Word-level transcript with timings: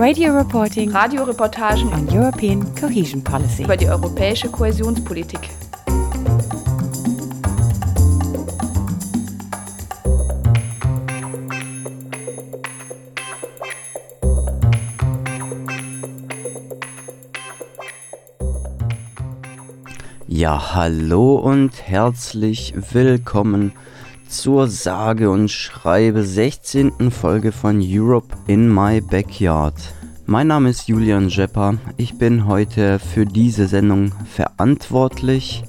Radio 0.00 0.32
reporting 0.34 0.90
Radioreportagen 0.90 1.92
on 1.92 2.08
European 2.08 2.74
cohesion 2.74 3.22
policy. 3.22 3.64
über 3.64 3.76
die 3.76 3.86
europäische 3.86 4.48
Kohäsionspolitik. 4.48 5.40
Ja, 20.26 20.74
hallo 20.74 21.34
und 21.34 21.72
herzlich 21.86 22.72
willkommen 22.94 23.72
zur 24.30 24.68
sage 24.68 25.28
und 25.28 25.50
schreibe 25.50 26.22
16. 26.22 27.10
Folge 27.10 27.50
von 27.50 27.82
Europe 27.84 28.34
in 28.46 28.72
My 28.72 29.00
Backyard. 29.00 29.74
Mein 30.30 30.46
Name 30.46 30.70
ist 30.70 30.86
Julian 30.86 31.28
Jepper, 31.28 31.74
ich 31.96 32.16
bin 32.16 32.46
heute 32.46 33.00
für 33.00 33.26
diese 33.26 33.66
Sendung 33.66 34.12
verantwortlich 34.26 35.64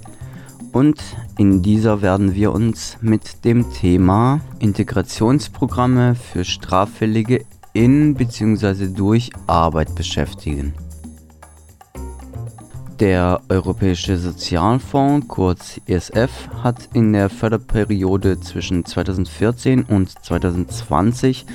und 0.72 1.02
in 1.39 1.63
dieser 1.63 2.03
werden 2.03 2.35
wir 2.35 2.52
uns 2.52 3.00
mit 3.02 3.44
dem 3.44 3.73
Thema 3.73 4.39
Integrationsprogramme 4.59 6.13
für 6.13 6.45
Straffällige 6.45 7.44
in 7.73 8.13
bzw. 8.13 8.89
durch 8.89 9.31
Arbeit 9.47 9.95
beschäftigen. 9.95 10.75
Der 13.00 13.41
Europäische 13.50 14.16
Sozialfonds, 14.16 15.28
kurz 15.28 15.81
ESF, 15.88 16.50
hat 16.61 16.88
in 16.94 17.13
der 17.13 17.31
Förderperiode 17.31 18.39
zwischen 18.41 18.85
2014 18.85 19.85
und 19.85 20.23
2020 20.23 21.47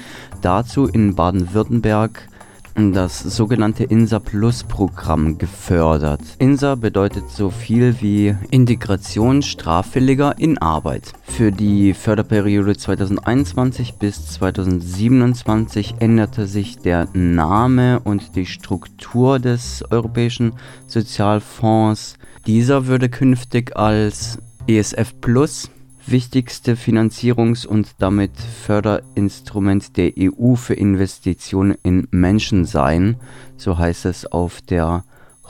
dazu 0.42 0.86
in 0.88 1.14
Baden-Württemberg 1.14 2.30
das 2.76 3.20
sogenannte 3.20 3.84
INSA 3.84 4.18
Plus 4.18 4.62
Programm 4.62 5.38
gefördert. 5.38 6.20
INSA 6.38 6.74
bedeutet 6.74 7.30
so 7.30 7.50
viel 7.50 8.00
wie 8.00 8.36
Integration 8.50 9.40
Straffälliger 9.40 10.34
in 10.38 10.58
Arbeit. 10.58 11.12
Für 11.22 11.52
die 11.52 11.94
Förderperiode 11.94 12.76
2021 12.76 13.94
bis 13.94 14.26
2027 14.26 15.96
änderte 16.00 16.46
sich 16.46 16.78
der 16.78 17.08
Name 17.14 18.00
und 18.00 18.36
die 18.36 18.46
Struktur 18.46 19.38
des 19.38 19.82
Europäischen 19.90 20.52
Sozialfonds. 20.86 22.18
Dieser 22.46 22.86
würde 22.86 23.08
künftig 23.08 23.74
als 23.76 24.38
ESF 24.66 25.20
Plus 25.20 25.70
wichtigste 26.08 26.74
Finanzierungs- 26.74 27.66
und 27.66 27.96
damit 27.98 28.32
Förderinstrument 28.38 29.96
der 29.96 30.12
EU 30.18 30.54
für 30.54 30.74
Investitionen 30.74 31.76
in 31.82 32.08
Menschen 32.10 32.64
sein, 32.64 33.16
so 33.56 33.78
heißt 33.78 34.06
es 34.06 34.26
auf 34.26 34.60
der 34.62 35.04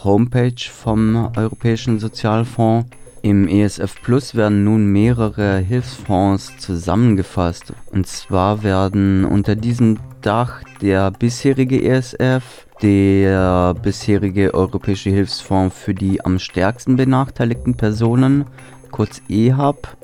Homepage 0.05 0.71
vom 0.71 1.31
Europäischen 1.37 1.99
Sozialfonds. 1.99 2.89
Im 3.23 3.49
ESF 3.49 4.03
Plus 4.03 4.35
werden 4.35 4.63
nun 4.63 4.87
mehrere 4.87 5.59
Hilfsfonds 5.59 6.59
zusammengefasst. 6.59 7.73
Und 7.91 8.07
zwar 8.07 8.63
werden 8.63 9.25
unter 9.25 9.57
diesem 9.57 9.99
Dach 10.21 10.63
der 10.81 11.11
bisherige 11.11 11.83
ESF, 11.83 12.67
der 12.83 13.75
bisherige 13.83 14.55
Europäische 14.55 15.11
Hilfsfonds 15.11 15.77
für 15.77 15.95
die 15.95 16.25
am 16.25 16.39
stärksten 16.39 16.97
benachteiligten 16.97 17.75
Personen, 17.75 18.45
kurz 18.91 19.21
EHAB, 19.29 19.97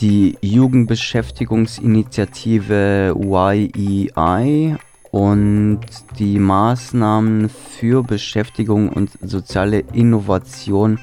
die 0.00 0.38
Jugendbeschäftigungsinitiative 0.40 3.14
YEI 3.18 4.76
und 5.10 5.80
die 6.18 6.38
Maßnahmen 6.38 7.48
für 7.48 8.02
Beschäftigung 8.02 8.90
und 8.90 9.10
soziale 9.22 9.78
Innovation 9.92 10.98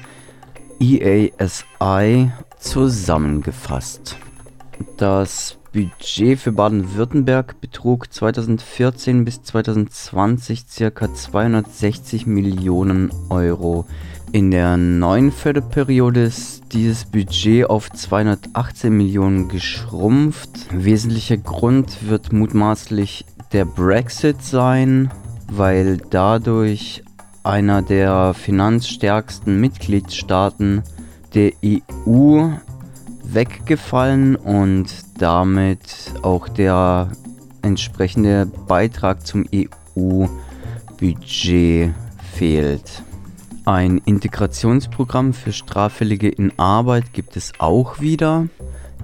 EASI 0.80 2.30
zusammengefasst. 2.58 4.16
Das 4.96 5.58
Budget 5.72 6.38
für 6.38 6.52
Baden-Württemberg 6.52 7.60
betrug 7.60 8.12
2014 8.12 9.24
bis 9.24 9.42
2020 9.42 10.66
ca. 10.94 11.12
260 11.12 12.26
Millionen 12.26 13.10
Euro. 13.28 13.86
In 14.32 14.50
der 14.50 14.76
neuen 14.76 15.30
Förderperiode 15.32 16.24
ist 16.24 16.64
dieses 16.72 17.04
Budget 17.06 17.70
auf 17.70 17.90
218 17.90 18.94
Millionen 18.94 19.48
geschrumpft. 19.48 20.50
Wesentlicher 20.72 21.36
Grund 21.36 22.08
wird 22.08 22.32
mutmaßlich 22.32 23.24
der 23.52 23.64
Brexit 23.64 24.42
sein, 24.42 25.10
weil 25.50 25.98
dadurch 26.10 27.02
einer 27.44 27.80
der 27.82 28.34
finanzstärksten 28.34 29.60
Mitgliedstaaten 29.60 30.82
der 31.34 31.52
EU 31.64 32.50
weggefallen 33.22 34.36
und 34.36 34.88
damit 35.18 36.12
auch 36.22 36.48
der 36.48 37.12
entsprechende 37.62 38.46
Beitrag 38.46 39.26
zum 39.26 39.46
EU-Budget 39.54 40.34
fehlt. 42.34 43.02
Ein 43.66 44.00
Integrationsprogramm 44.04 45.32
für 45.32 45.52
Straffällige 45.52 46.28
in 46.28 46.56
Arbeit 46.56 47.12
gibt 47.12 47.36
es 47.36 47.52
auch 47.58 48.00
wieder. 48.00 48.46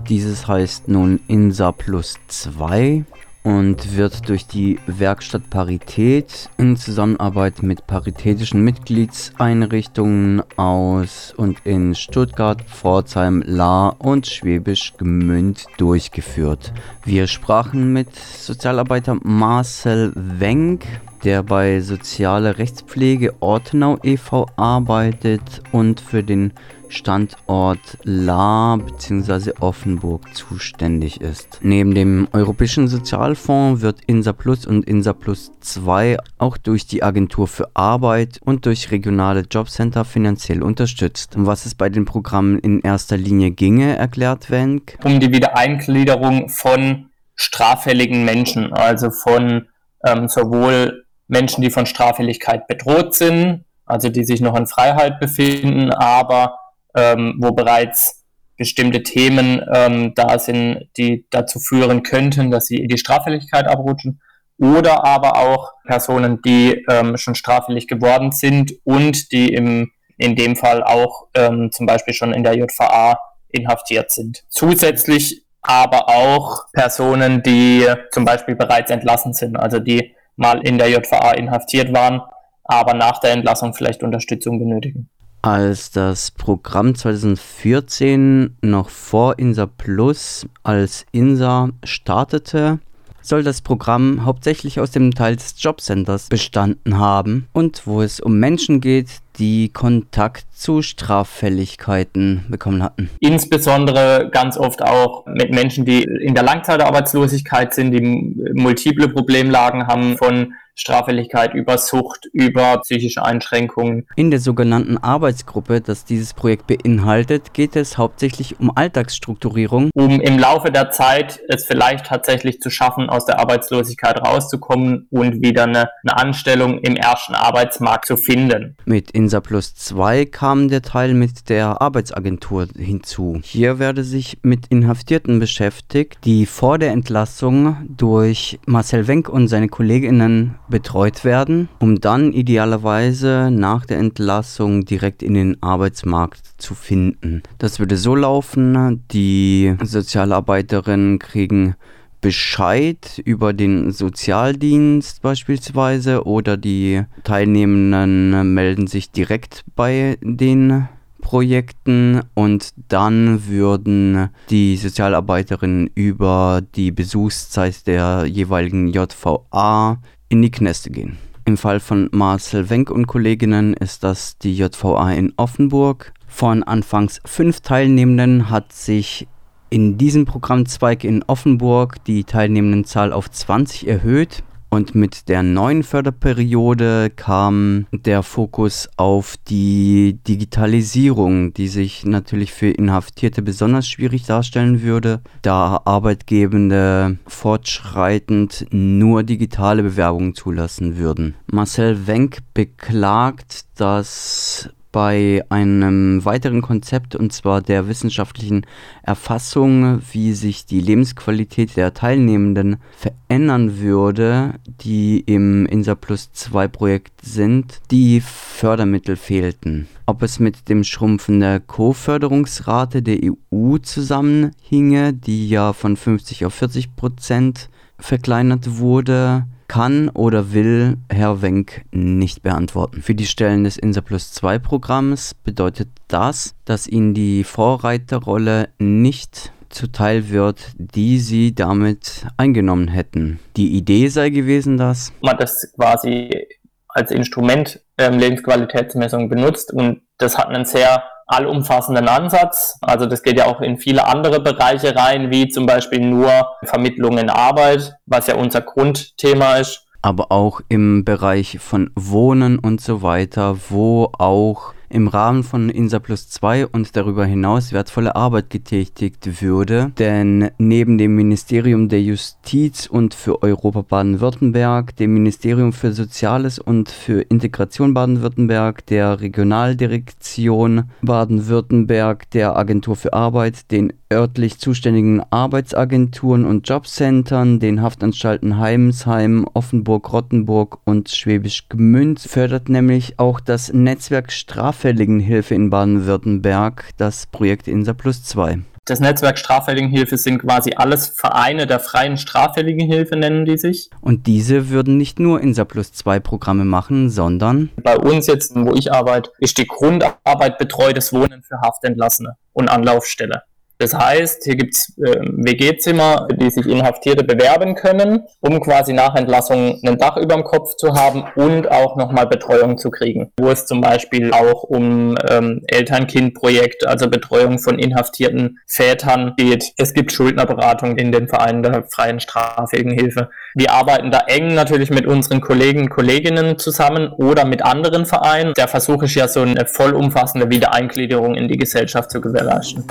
Dieses 0.08 0.46
heißt 0.46 0.86
nun 0.86 1.18
INSA 1.26 1.72
Plus 1.72 2.14
2 2.28 3.04
und 3.42 3.96
wird 3.96 4.28
durch 4.28 4.46
die 4.46 4.78
Werkstatt 4.86 5.50
Parität 5.50 6.48
in 6.58 6.76
Zusammenarbeit 6.76 7.64
mit 7.64 7.88
paritätischen 7.88 8.62
Mitgliedseinrichtungen 8.62 10.44
aus 10.56 11.34
und 11.36 11.58
in 11.64 11.96
Stuttgart, 11.96 12.62
Pforzheim, 12.62 13.42
Lahr 13.44 13.96
und 13.98 14.28
Schwäbisch 14.28 14.94
Gmünd 14.96 15.66
durchgeführt. 15.76 16.72
Wir 17.04 17.26
sprachen 17.26 17.92
mit 17.92 18.14
Sozialarbeiter 18.14 19.18
Marcel 19.24 20.12
Wenk, 20.14 20.86
der 21.24 21.42
bei 21.42 21.80
Soziale 21.80 22.58
Rechtspflege 22.58 23.34
Ortenau 23.40 23.98
e.V. 24.02 24.46
arbeitet 24.56 25.62
und 25.70 26.00
für 26.00 26.22
den 26.22 26.52
Standort 26.88 27.98
La 28.02 28.76
bzw. 28.76 29.52
Offenburg 29.60 30.34
zuständig 30.34 31.20
ist. 31.20 31.58
Neben 31.62 31.94
dem 31.94 32.28
Europäischen 32.32 32.86
Sozialfonds 32.86 33.80
wird 33.80 34.00
INSA 34.06 34.32
Plus 34.32 34.66
und 34.66 34.86
INSA 34.86 35.14
Plus 35.14 35.52
2 35.60 36.18
auch 36.38 36.58
durch 36.58 36.86
die 36.86 37.02
Agentur 37.02 37.48
für 37.48 37.70
Arbeit 37.74 38.40
und 38.44 38.66
durch 38.66 38.90
regionale 38.90 39.44
Jobcenter 39.50 40.04
finanziell 40.04 40.62
unterstützt. 40.62 41.34
Um 41.36 41.46
was 41.46 41.64
es 41.64 41.74
bei 41.74 41.88
den 41.88 42.04
Programmen 42.04 42.58
in 42.58 42.80
erster 42.80 43.16
Linie 43.16 43.52
ginge, 43.52 43.96
erklärt 43.96 44.50
Wenk. 44.50 44.98
Um 45.02 45.18
die 45.18 45.32
Wiedereingliederung 45.32 46.50
von 46.50 47.06
straffälligen 47.34 48.24
Menschen, 48.24 48.72
also 48.72 49.10
von 49.10 49.66
ähm, 50.04 50.28
sowohl 50.28 51.01
Menschen, 51.32 51.62
die 51.62 51.70
von 51.70 51.86
Straffälligkeit 51.86 52.66
bedroht 52.68 53.14
sind, 53.14 53.64
also 53.86 54.10
die 54.10 54.24
sich 54.24 54.42
noch 54.42 54.54
in 54.54 54.66
Freiheit 54.66 55.18
befinden, 55.18 55.90
aber 55.90 56.58
ähm, 56.94 57.36
wo 57.38 57.52
bereits 57.52 58.22
bestimmte 58.58 59.02
Themen 59.02 59.64
ähm, 59.72 60.12
da 60.14 60.38
sind, 60.38 60.90
die 60.98 61.26
dazu 61.30 61.58
führen 61.58 62.02
könnten, 62.02 62.50
dass 62.50 62.66
sie 62.66 62.76
in 62.76 62.88
die 62.88 62.98
Straffälligkeit 62.98 63.66
abrutschen. 63.66 64.20
Oder 64.58 65.04
aber 65.04 65.38
auch 65.38 65.72
Personen, 65.86 66.42
die 66.42 66.84
ähm, 66.88 67.16
schon 67.16 67.34
straffällig 67.34 67.88
geworden 67.88 68.30
sind 68.30 68.74
und 68.84 69.32
die 69.32 69.54
im, 69.54 69.90
in 70.18 70.36
dem 70.36 70.54
Fall 70.54 70.84
auch 70.84 71.28
ähm, 71.34 71.70
zum 71.72 71.86
Beispiel 71.86 72.12
schon 72.12 72.34
in 72.34 72.44
der 72.44 72.56
JVA 72.56 73.18
inhaftiert 73.48 74.10
sind. 74.10 74.44
Zusätzlich 74.50 75.46
aber 75.62 76.10
auch 76.10 76.66
Personen, 76.72 77.42
die 77.42 77.86
zum 78.10 78.26
Beispiel 78.26 78.54
bereits 78.54 78.90
entlassen 78.90 79.32
sind, 79.32 79.56
also 79.56 79.78
die 79.78 80.14
mal 80.36 80.60
in 80.66 80.78
der 80.78 80.88
JVA 80.90 81.32
inhaftiert 81.32 81.92
waren, 81.92 82.22
aber 82.64 82.94
nach 82.94 83.18
der 83.18 83.32
Entlassung 83.32 83.74
vielleicht 83.74 84.02
Unterstützung 84.02 84.58
benötigen. 84.58 85.08
Als 85.42 85.90
das 85.90 86.30
Programm 86.30 86.94
2014 86.94 88.58
noch 88.62 88.88
vor 88.88 89.38
INSA 89.38 89.66
Plus 89.66 90.46
als 90.62 91.04
INSA 91.10 91.70
startete, 91.82 92.78
soll 93.22 93.42
das 93.42 93.60
Programm 93.60 94.24
hauptsächlich 94.24 94.80
aus 94.80 94.90
dem 94.90 95.12
Teil 95.12 95.36
des 95.36 95.54
Jobcenters 95.58 96.28
bestanden 96.28 96.98
haben 96.98 97.48
und 97.52 97.86
wo 97.86 98.02
es 98.02 98.20
um 98.20 98.38
Menschen 98.38 98.80
geht, 98.80 99.20
die 99.38 99.70
Kontakt 99.70 100.46
zu 100.52 100.82
Straffälligkeiten 100.82 102.44
bekommen 102.48 102.82
hatten. 102.82 103.10
Insbesondere 103.20 104.28
ganz 104.30 104.56
oft 104.56 104.82
auch 104.82 105.26
mit 105.26 105.52
Menschen, 105.52 105.84
die 105.84 106.02
in 106.02 106.34
der 106.34 106.44
Langzeitarbeitslosigkeit 106.44 107.74
sind, 107.74 107.92
die 107.92 108.52
multiple 108.54 109.08
Problemlagen 109.08 109.86
haben 109.86 110.16
von 110.16 110.54
Straffälligkeit, 110.74 111.54
über 111.54 111.78
Sucht, 111.78 112.26
über 112.32 112.78
psychische 112.78 113.24
Einschränkungen. 113.24 114.06
In 114.16 114.30
der 114.30 114.40
sogenannten 114.40 114.96
Arbeitsgruppe, 114.96 115.80
das 115.80 116.04
dieses 116.04 116.34
Projekt 116.34 116.66
beinhaltet, 116.66 117.52
geht 117.52 117.76
es 117.76 117.98
hauptsächlich 117.98 118.58
um 118.58 118.74
Alltagsstrukturierung. 118.74 119.90
Um 119.94 120.20
im 120.20 120.38
Laufe 120.38 120.70
der 120.70 120.90
Zeit 120.90 121.40
es 121.48 121.66
vielleicht 121.66 122.06
tatsächlich 122.06 122.60
zu 122.60 122.70
schaffen, 122.70 123.10
aus 123.10 123.26
der 123.26 123.38
Arbeitslosigkeit 123.38 124.20
rauszukommen 124.26 125.06
und 125.10 125.42
wieder 125.42 125.64
eine, 125.64 125.90
eine 126.04 126.16
Anstellung 126.16 126.78
im 126.80 126.96
ersten 126.96 127.34
Arbeitsmarkt 127.34 128.06
zu 128.06 128.16
finden. 128.16 128.76
Mit 128.84 129.10
Insa 129.22 129.38
Plus 129.38 129.76
2 129.76 130.24
kam 130.24 130.66
der 130.66 130.82
Teil 130.82 131.14
mit 131.14 131.48
der 131.48 131.80
Arbeitsagentur 131.80 132.66
hinzu. 132.76 133.38
Hier 133.44 133.78
werde 133.78 134.02
sich 134.02 134.38
mit 134.42 134.66
Inhaftierten 134.66 135.38
beschäftigt, 135.38 136.18
die 136.24 136.44
vor 136.44 136.76
der 136.76 136.90
Entlassung 136.90 137.76
durch 137.88 138.58
Marcel 138.66 139.06
Wenk 139.06 139.28
und 139.28 139.46
seine 139.46 139.68
Kolleginnen 139.68 140.56
betreut 140.68 141.24
werden, 141.24 141.68
um 141.78 142.00
dann 142.00 142.32
idealerweise 142.32 143.50
nach 143.52 143.86
der 143.86 143.98
Entlassung 143.98 144.84
direkt 144.86 145.22
in 145.22 145.34
den 145.34 145.62
Arbeitsmarkt 145.62 146.42
zu 146.56 146.74
finden. 146.74 147.44
Das 147.58 147.78
würde 147.78 147.96
so 147.96 148.16
laufen, 148.16 149.04
die 149.12 149.76
Sozialarbeiterinnen 149.84 151.20
kriegen 151.20 151.76
Bescheid 152.22 153.20
über 153.24 153.52
den 153.52 153.90
Sozialdienst 153.90 155.22
beispielsweise 155.22 156.24
oder 156.24 156.56
die 156.56 157.02
Teilnehmenden 157.24 158.54
melden 158.54 158.86
sich 158.86 159.10
direkt 159.10 159.64
bei 159.74 160.16
den 160.22 160.88
Projekten 161.20 162.20
und 162.34 162.74
dann 162.88 163.48
würden 163.48 164.28
die 164.50 164.76
Sozialarbeiterinnen 164.76 165.90
über 165.94 166.62
die 166.76 166.92
Besuchszeit 166.92 167.88
der 167.88 168.26
jeweiligen 168.26 168.86
JVA 168.86 170.00
in 170.28 170.42
die 170.42 170.50
Kneste 170.52 170.90
gehen. 170.90 171.18
Im 171.44 171.56
Fall 171.56 171.80
von 171.80 172.08
Marcel 172.12 172.70
Wenk 172.70 172.88
und 172.88 173.08
Kolleginnen 173.08 173.74
ist 173.74 174.04
das 174.04 174.38
die 174.38 174.56
JVA 174.56 175.10
in 175.12 175.32
Offenburg. 175.36 176.12
Von 176.28 176.62
anfangs 176.62 177.20
fünf 177.24 177.62
Teilnehmenden 177.62 178.48
hat 178.48 178.72
sich 178.72 179.26
in 179.72 179.96
diesem 179.96 180.26
Programmzweig 180.26 181.02
in 181.02 181.22
Offenburg 181.22 182.04
die 182.04 182.24
Teilnehmendenzahl 182.24 183.12
auf 183.12 183.30
20 183.30 183.88
erhöht. 183.88 184.44
Und 184.68 184.94
mit 184.94 185.28
der 185.28 185.42
neuen 185.42 185.82
Förderperiode 185.82 187.10
kam 187.10 187.86
der 187.92 188.22
Fokus 188.22 188.88
auf 188.96 189.36
die 189.48 190.18
Digitalisierung, 190.26 191.52
die 191.52 191.68
sich 191.68 192.06
natürlich 192.06 192.52
für 192.52 192.70
Inhaftierte 192.70 193.42
besonders 193.42 193.86
schwierig 193.86 194.24
darstellen 194.24 194.80
würde, 194.80 195.20
da 195.42 195.82
Arbeitgebende 195.84 197.18
fortschreitend 197.26 198.66
nur 198.70 199.24
digitale 199.24 199.82
Bewerbungen 199.82 200.34
zulassen 200.34 200.96
würden. 200.96 201.34
Marcel 201.50 202.06
Wenk 202.06 202.38
beklagt, 202.54 203.66
dass 203.76 204.70
bei 204.92 205.42
einem 205.48 206.24
weiteren 206.24 206.60
Konzept 206.60 207.16
und 207.16 207.32
zwar 207.32 207.62
der 207.62 207.88
wissenschaftlichen 207.88 208.66
Erfassung, 209.02 210.00
wie 210.12 210.34
sich 210.34 210.66
die 210.66 210.80
Lebensqualität 210.80 211.76
der 211.76 211.94
Teilnehmenden 211.94 212.76
verändern 212.96 213.78
würde, 213.80 214.54
die 214.66 215.20
im 215.20 215.66
INSA 215.66 215.94
Plus 215.94 216.30
2 216.32 216.68
Projekt 216.68 217.12
sind, 217.22 217.80
die 217.90 218.20
Fördermittel 218.20 219.16
fehlten. 219.16 219.88
Ob 220.04 220.22
es 220.22 220.38
mit 220.38 220.68
dem 220.68 220.84
Schrumpfen 220.84 221.40
der 221.40 221.58
Co-Förderungsrate 221.60 223.02
der 223.02 223.18
EU 223.24 223.78
zusammenhinge, 223.78 225.14
die 225.14 225.48
ja 225.48 225.72
von 225.72 225.96
50 225.96 226.44
auf 226.44 226.54
40 226.54 226.94
Prozent 226.96 227.70
verkleinert 227.98 228.78
wurde, 228.78 229.46
kann 229.72 230.10
oder 230.10 230.52
will 230.52 230.98
Herr 231.10 231.40
Wenk 231.40 231.86
nicht 231.92 232.42
beantworten. 232.42 233.00
Für 233.00 233.14
die 233.14 233.24
Stellen 233.24 233.64
des 233.64 233.78
INSA 233.78 234.02
Plus 234.02 234.30
2 234.32 234.58
Programms 234.58 235.32
bedeutet 235.32 235.88
das, 236.08 236.54
dass 236.66 236.86
ihnen 236.86 237.14
die 237.14 237.42
Vorreiterrolle 237.42 238.68
nicht 238.78 239.50
zuteil 239.70 240.28
wird, 240.28 240.72
die 240.76 241.18
sie 241.18 241.54
damit 241.54 242.26
eingenommen 242.36 242.88
hätten. 242.88 243.38
Die 243.56 243.72
Idee 243.74 244.08
sei 244.08 244.28
gewesen, 244.28 244.76
dass 244.76 245.10
man 245.22 245.38
das 245.38 245.72
quasi 245.74 246.48
als 246.88 247.10
Instrument 247.10 247.80
ähm, 247.96 248.18
Lebensqualitätsmessung 248.18 249.30
benutzt 249.30 249.72
und 249.72 250.02
das 250.18 250.36
hat 250.36 250.48
einen 250.48 250.66
sehr 250.66 251.02
allumfassenden 251.32 252.08
Ansatz. 252.08 252.78
Also 252.80 253.06
das 253.06 253.22
geht 253.22 253.38
ja 253.38 253.46
auch 253.46 253.60
in 253.60 253.78
viele 253.78 254.06
andere 254.06 254.40
Bereiche 254.40 254.94
rein, 254.94 255.30
wie 255.30 255.48
zum 255.48 255.66
Beispiel 255.66 256.00
nur 256.00 256.30
Vermittlung 256.64 257.18
in 257.18 257.30
Arbeit, 257.30 257.94
was 258.06 258.26
ja 258.26 258.36
unser 258.36 258.60
Grundthema 258.60 259.56
ist. 259.56 259.86
Aber 260.02 260.32
auch 260.32 260.60
im 260.68 261.04
Bereich 261.04 261.58
von 261.60 261.90
Wohnen 261.94 262.58
und 262.58 262.80
so 262.80 263.02
weiter, 263.02 263.56
wo 263.68 264.10
auch 264.18 264.74
im 264.92 265.08
Rahmen 265.08 265.42
von 265.42 265.70
INSA 265.70 265.98
Plus 265.98 266.28
2 266.28 266.66
und 266.66 266.94
darüber 266.96 267.24
hinaus 267.24 267.72
wertvolle 267.72 268.14
Arbeit 268.14 268.50
getätigt 268.50 269.40
würde. 269.40 269.92
Denn 269.98 270.50
neben 270.58 270.98
dem 270.98 271.16
Ministerium 271.16 271.88
der 271.88 272.02
Justiz 272.02 272.86
und 272.86 273.14
für 273.14 273.42
Europa 273.42 273.82
Baden-Württemberg, 273.82 274.94
dem 274.96 275.14
Ministerium 275.14 275.72
für 275.72 275.92
Soziales 275.92 276.58
und 276.58 276.90
für 276.90 277.22
Integration 277.22 277.94
Baden-Württemberg, 277.94 278.84
der 278.86 279.20
Regionaldirektion 279.20 280.90
Baden-Württemberg, 281.00 282.30
der 282.30 282.56
Agentur 282.56 282.96
für 282.96 283.14
Arbeit, 283.14 283.70
den 283.70 283.94
örtlich 284.12 284.58
zuständigen 284.58 285.22
Arbeitsagenturen 285.30 286.44
und 286.44 286.68
Jobcentern, 286.68 287.60
den 287.60 287.82
Haftanstalten 287.82 288.58
Heimsheim, 288.58 289.46
Offenburg, 289.54 290.12
Rottenburg 290.12 290.78
und 290.84 291.08
Schwäbisch 291.08 291.68
Gmünd 291.68 292.20
fördert 292.20 292.68
nämlich 292.68 293.18
auch 293.18 293.40
das 293.40 293.72
Netzwerk 293.72 294.32
Straf 294.32 294.72
Straffälligenhilfe 294.72 295.54
in 295.54 295.70
Baden-Württemberg, 295.70 296.90
das 296.96 297.26
Projekt 297.26 297.68
INSA 297.68 297.92
Plus 297.92 298.24
2. 298.24 298.60
Das 298.86 299.00
Netzwerk 299.00 299.38
Straffälligenhilfe 299.38 300.16
sind 300.16 300.38
quasi 300.38 300.72
alles 300.76 301.08
Vereine 301.08 301.66
der 301.66 301.78
freien 301.78 302.16
Straffälligenhilfe, 302.16 303.16
nennen 303.16 303.44
die 303.44 303.58
sich. 303.58 303.90
Und 304.00 304.26
diese 304.26 304.70
würden 304.70 304.96
nicht 304.96 305.20
nur 305.20 305.40
INSA 305.40 305.64
Plus 305.64 305.92
2 305.92 306.20
Programme 306.20 306.64
machen, 306.64 307.10
sondern. 307.10 307.70
Bei 307.82 307.96
uns 307.96 308.26
jetzt, 308.26 308.56
wo 308.56 308.72
ich 308.74 308.92
arbeite, 308.92 309.30
ist 309.38 309.58
die 309.58 309.66
Grundarbeit 309.66 310.58
betreutes 310.58 311.12
Wohnen 311.12 311.42
für 311.42 311.60
Haftentlassene 311.60 312.36
und 312.52 312.68
Anlaufstelle. 312.68 313.42
Das 313.82 313.94
heißt, 313.94 314.44
hier 314.44 314.54
gibt 314.54 314.74
es 314.74 314.96
äh, 314.96 315.18
WG-Zimmer, 315.22 316.28
die 316.36 316.50
sich 316.50 316.66
Inhaftierte 316.66 317.24
bewerben 317.24 317.74
können, 317.74 318.20
um 318.38 318.60
quasi 318.60 318.92
nach 318.92 319.16
Entlassung 319.16 319.80
ein 319.84 319.98
Dach 319.98 320.16
über 320.16 320.36
dem 320.36 320.44
Kopf 320.44 320.76
zu 320.76 320.94
haben 320.94 321.24
und 321.34 321.68
auch 321.68 321.96
nochmal 321.96 322.28
Betreuung 322.28 322.78
zu 322.78 322.90
kriegen. 322.90 323.32
Wo 323.36 323.50
es 323.50 323.66
zum 323.66 323.80
Beispiel 323.80 324.32
auch 324.32 324.62
um 324.62 325.16
ähm, 325.28 325.62
Eltern-Kind-Projekt, 325.66 326.86
also 326.86 327.10
Betreuung 327.10 327.58
von 327.58 327.76
inhaftierten 327.76 328.60
Vätern 328.68 329.34
geht. 329.36 329.72
Es 329.76 329.94
gibt 329.94 330.12
Schuldnerberatung 330.12 330.96
in 330.96 331.10
den 331.10 331.26
Vereinen 331.26 331.64
der 331.64 331.82
freien 331.82 332.20
straffähigen 332.20 332.92
Hilfe. 332.92 333.30
Wir 333.56 333.72
arbeiten 333.72 334.12
da 334.12 334.20
eng 334.28 334.54
natürlich 334.54 334.90
mit 334.90 335.08
unseren 335.08 335.40
Kollegen 335.40 335.80
und 335.80 335.90
Kolleginnen 335.90 336.56
zusammen 336.56 337.08
oder 337.08 337.44
mit 337.44 337.64
anderen 337.64 338.06
Vereinen. 338.06 338.54
Der 338.54 338.68
Versuch 338.68 339.02
ist 339.02 339.16
ja 339.16 339.26
so 339.26 339.40
eine 339.40 339.66
vollumfassende 339.66 340.50
Wiedereingliederung 340.50 341.34
in 341.34 341.48
die 341.48 341.58
Gesellschaft 341.58 342.12
zu 342.12 342.20
gewährleisten. 342.20 342.84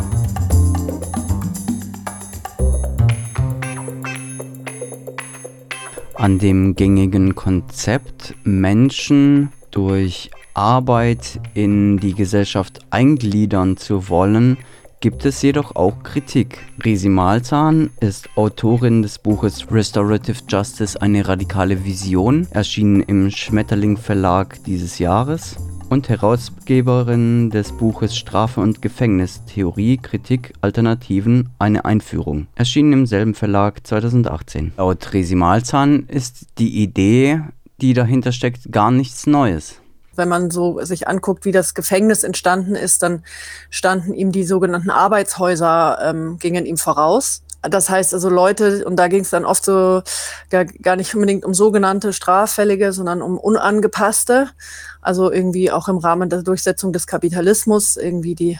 An 6.21 6.37
dem 6.37 6.75
gängigen 6.75 7.33
Konzept, 7.33 8.35
Menschen 8.43 9.49
durch 9.71 10.29
Arbeit 10.53 11.39
in 11.55 11.97
die 11.97 12.13
Gesellschaft 12.13 12.79
eingliedern 12.91 13.75
zu 13.75 14.07
wollen, 14.07 14.57
gibt 14.99 15.25
es 15.25 15.41
jedoch 15.41 15.75
auch 15.75 16.03
Kritik. 16.03 16.59
Risi 16.85 17.09
Malzahn 17.09 17.89
ist 18.01 18.29
Autorin 18.35 19.01
des 19.01 19.17
Buches 19.17 19.71
Restorative 19.71 20.43
Justice, 20.47 21.01
eine 21.01 21.27
radikale 21.27 21.83
Vision, 21.85 22.47
erschienen 22.51 23.01
im 23.01 23.31
Schmetterling 23.31 23.97
Verlag 23.97 24.63
dieses 24.65 24.99
Jahres 24.99 25.57
und 25.91 26.07
Herausgeberin 26.07 27.49
des 27.49 27.73
Buches 27.73 28.15
Strafe 28.15 28.61
und 28.61 28.81
Gefängnis, 28.81 29.43
Theorie, 29.45 29.97
Kritik, 29.97 30.53
Alternativen, 30.61 31.49
eine 31.59 31.83
Einführung, 31.83 32.47
erschienen 32.55 32.93
im 32.93 33.05
selben 33.05 33.35
Verlag 33.35 33.85
2018. 33.85 34.71
Laut 34.77 35.11
Resi 35.11 35.35
Malzahn 35.35 36.05
ist 36.07 36.45
die 36.59 36.81
Idee, 36.81 37.41
die 37.81 37.93
dahinter 37.93 38.31
steckt, 38.31 38.71
gar 38.71 38.89
nichts 38.89 39.27
Neues. 39.27 39.81
Wenn 40.15 40.29
man 40.29 40.49
so 40.49 40.79
sich 40.81 41.09
anguckt, 41.09 41.43
wie 41.43 41.51
das 41.51 41.73
Gefängnis 41.73 42.23
entstanden 42.23 42.75
ist, 42.75 43.03
dann 43.03 43.23
standen 43.69 44.13
ihm 44.13 44.31
die 44.31 44.45
sogenannten 44.45 44.91
Arbeitshäuser, 44.91 45.99
ähm, 46.03 46.37
gingen 46.39 46.65
ihm 46.65 46.77
voraus 46.77 47.43
Das 47.69 47.89
heißt 47.89 48.13
also 48.13 48.29
Leute, 48.29 48.85
und 48.85 48.95
da 48.95 49.09
ging 49.09 49.21
es 49.21 49.29
dann 49.29 49.45
oft 49.45 49.65
so 49.65 50.03
gar, 50.49 50.63
gar 50.63 50.95
nicht 50.95 51.13
unbedingt 51.13 51.43
um 51.43 51.53
sogenannte 51.53 52.13
Straffällige, 52.13 52.93
sondern 52.93 53.21
um 53.21 53.37
unangepasste. 53.37 54.49
Also 55.01 55.31
irgendwie 55.31 55.71
auch 55.71 55.87
im 55.87 55.97
Rahmen 55.97 56.29
der 56.29 56.43
Durchsetzung 56.43 56.93
des 56.93 57.07
Kapitalismus, 57.07 57.97
irgendwie 57.97 58.35
die 58.35 58.59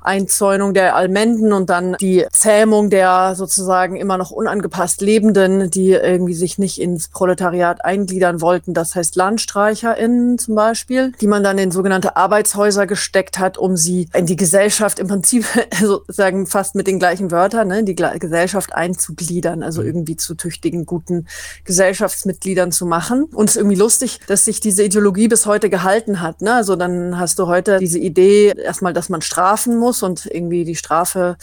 Einzäunung 0.00 0.74
der 0.74 0.96
Almenden 0.96 1.52
und 1.52 1.70
dann 1.70 1.96
die 2.00 2.26
Zähmung 2.30 2.88
der 2.90 3.34
sozusagen 3.34 3.96
immer 3.96 4.16
noch 4.16 4.30
unangepasst 4.30 5.00
Lebenden, 5.00 5.70
die 5.70 5.90
irgendwie 5.90 6.34
sich 6.34 6.58
nicht 6.58 6.80
ins 6.80 7.08
Proletariat 7.08 7.84
eingliedern 7.84 8.40
wollten. 8.40 8.74
Das 8.74 8.94
heißt 8.94 9.16
LandstreicherInnen 9.16 10.38
zum 10.38 10.54
Beispiel, 10.54 11.12
die 11.20 11.26
man 11.26 11.42
dann 11.42 11.58
in 11.58 11.70
sogenannte 11.70 12.16
Arbeitshäuser 12.16 12.86
gesteckt 12.86 13.38
hat, 13.38 13.58
um 13.58 13.76
sie 13.76 14.08
in 14.14 14.26
die 14.26 14.36
Gesellschaft 14.36 14.98
im 14.98 15.08
Prinzip 15.08 15.44
sozusagen 15.80 16.46
fast 16.46 16.74
mit 16.74 16.86
den 16.86 16.98
gleichen 16.98 17.30
Wörtern, 17.30 17.68
ne, 17.68 17.84
die 17.84 17.96
Gesellschaft 17.96 18.74
einzugliedern, 18.74 19.62
also 19.62 19.82
irgendwie 19.82 20.16
zu 20.16 20.34
tüchtigen, 20.34 20.86
guten 20.86 21.26
Gesellschaftsmitgliedern 21.64 22.72
zu 22.72 22.86
machen. 22.86 23.24
Und 23.24 23.50
es 23.50 23.56
ist 23.56 23.60
irgendwie 23.60 23.76
lustig, 23.76 24.20
dass 24.26 24.44
sich 24.44 24.60
diese 24.60 24.84
Ideologie 24.84 25.28
bis 25.28 25.46
heute 25.46 25.68
gehalten 25.78 26.20
hat. 26.20 26.42
Ne? 26.42 26.54
Also 26.54 26.74
dann 26.76 27.18
hast 27.18 27.38
du 27.38 27.46
heute 27.46 27.78
diese 27.78 27.98
Idee 27.98 28.52
erstmal, 28.56 28.92
dass 28.92 29.08
man 29.08 29.22
strafen 29.22 29.78
muss 29.78 30.02
und 30.02 30.26
irgendwie 30.26 30.64
die 30.64 30.74
Strafe, 30.74 31.36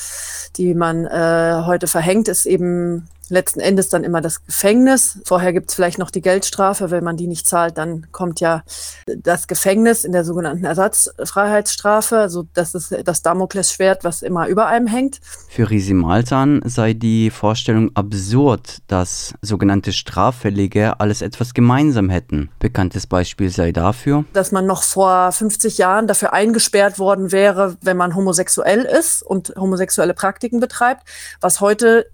die 0.58 0.74
man 0.74 1.06
äh, 1.06 1.64
heute 1.66 1.88
verhängt, 1.88 2.28
ist 2.28 2.46
eben 2.46 3.08
letzten 3.30 3.60
Endes 3.60 3.90
dann 3.90 4.04
immer 4.04 4.22
das 4.22 4.46
Gefängnis. 4.46 5.20
Vorher 5.26 5.54
gibt 5.54 5.70
es 5.70 5.76
vielleicht 5.76 5.98
noch 5.98 6.12
die 6.12 6.22
Geldstrafe. 6.22 6.92
Wenn 6.92 7.04
man 7.04 7.18
die 7.18 7.28
nicht 7.28 7.48
zahlt, 7.48 7.78
dann 7.78 8.12
kommt 8.12 8.40
ja 8.40 8.64
das 9.06 9.48
Gefängnis 9.48 10.04
in 10.04 10.12
der 10.12 10.24
sogenannten 10.24 10.66
Ersatzfreiheitsstrafe. 10.66 12.18
Also 12.18 12.46
das 12.54 12.76
ist 12.76 12.96
das 13.04 13.22
Damoklesschwert, 13.22 14.04
was 14.04 14.22
immer 14.22 14.48
über 14.48 14.68
einem 14.68 14.88
hängt. 14.88 15.20
Für 15.50 15.70
Risi 15.70 15.94
Malzahn 15.94 16.62
sei 16.66 16.94
die 16.94 17.30
Vorstellung 17.30 17.92
absurd, 17.96 18.80
dass 18.88 19.34
sogenannte 19.42 19.94
Straffällige 19.94 21.00
alles 21.00 21.22
etwas 21.22 21.54
gemeinsam 21.54 22.10
hätten. 22.10 22.50
Bekanntes 22.60 23.08
Beispiel 23.08 23.50
sei 23.50 23.72
dafür, 23.72 24.26
dass 24.34 24.52
man 24.52 24.66
noch 24.66 24.84
vor 24.84 25.32
50 25.32 25.78
Jahren 25.78 26.08
dafür 26.08 26.34
eingesperrt 26.34 27.00
worden 27.00 27.32
wäre, 27.32 27.78
wenn 27.82 27.98
man 27.98 28.16
homosexuell 28.16 28.82
ist 28.82 29.24
und 29.24 29.54
homosexuelle 29.58 30.14
Praktiken 30.14 30.60
betreibt, 30.60 31.04
was 31.42 31.62
heute 31.62 32.06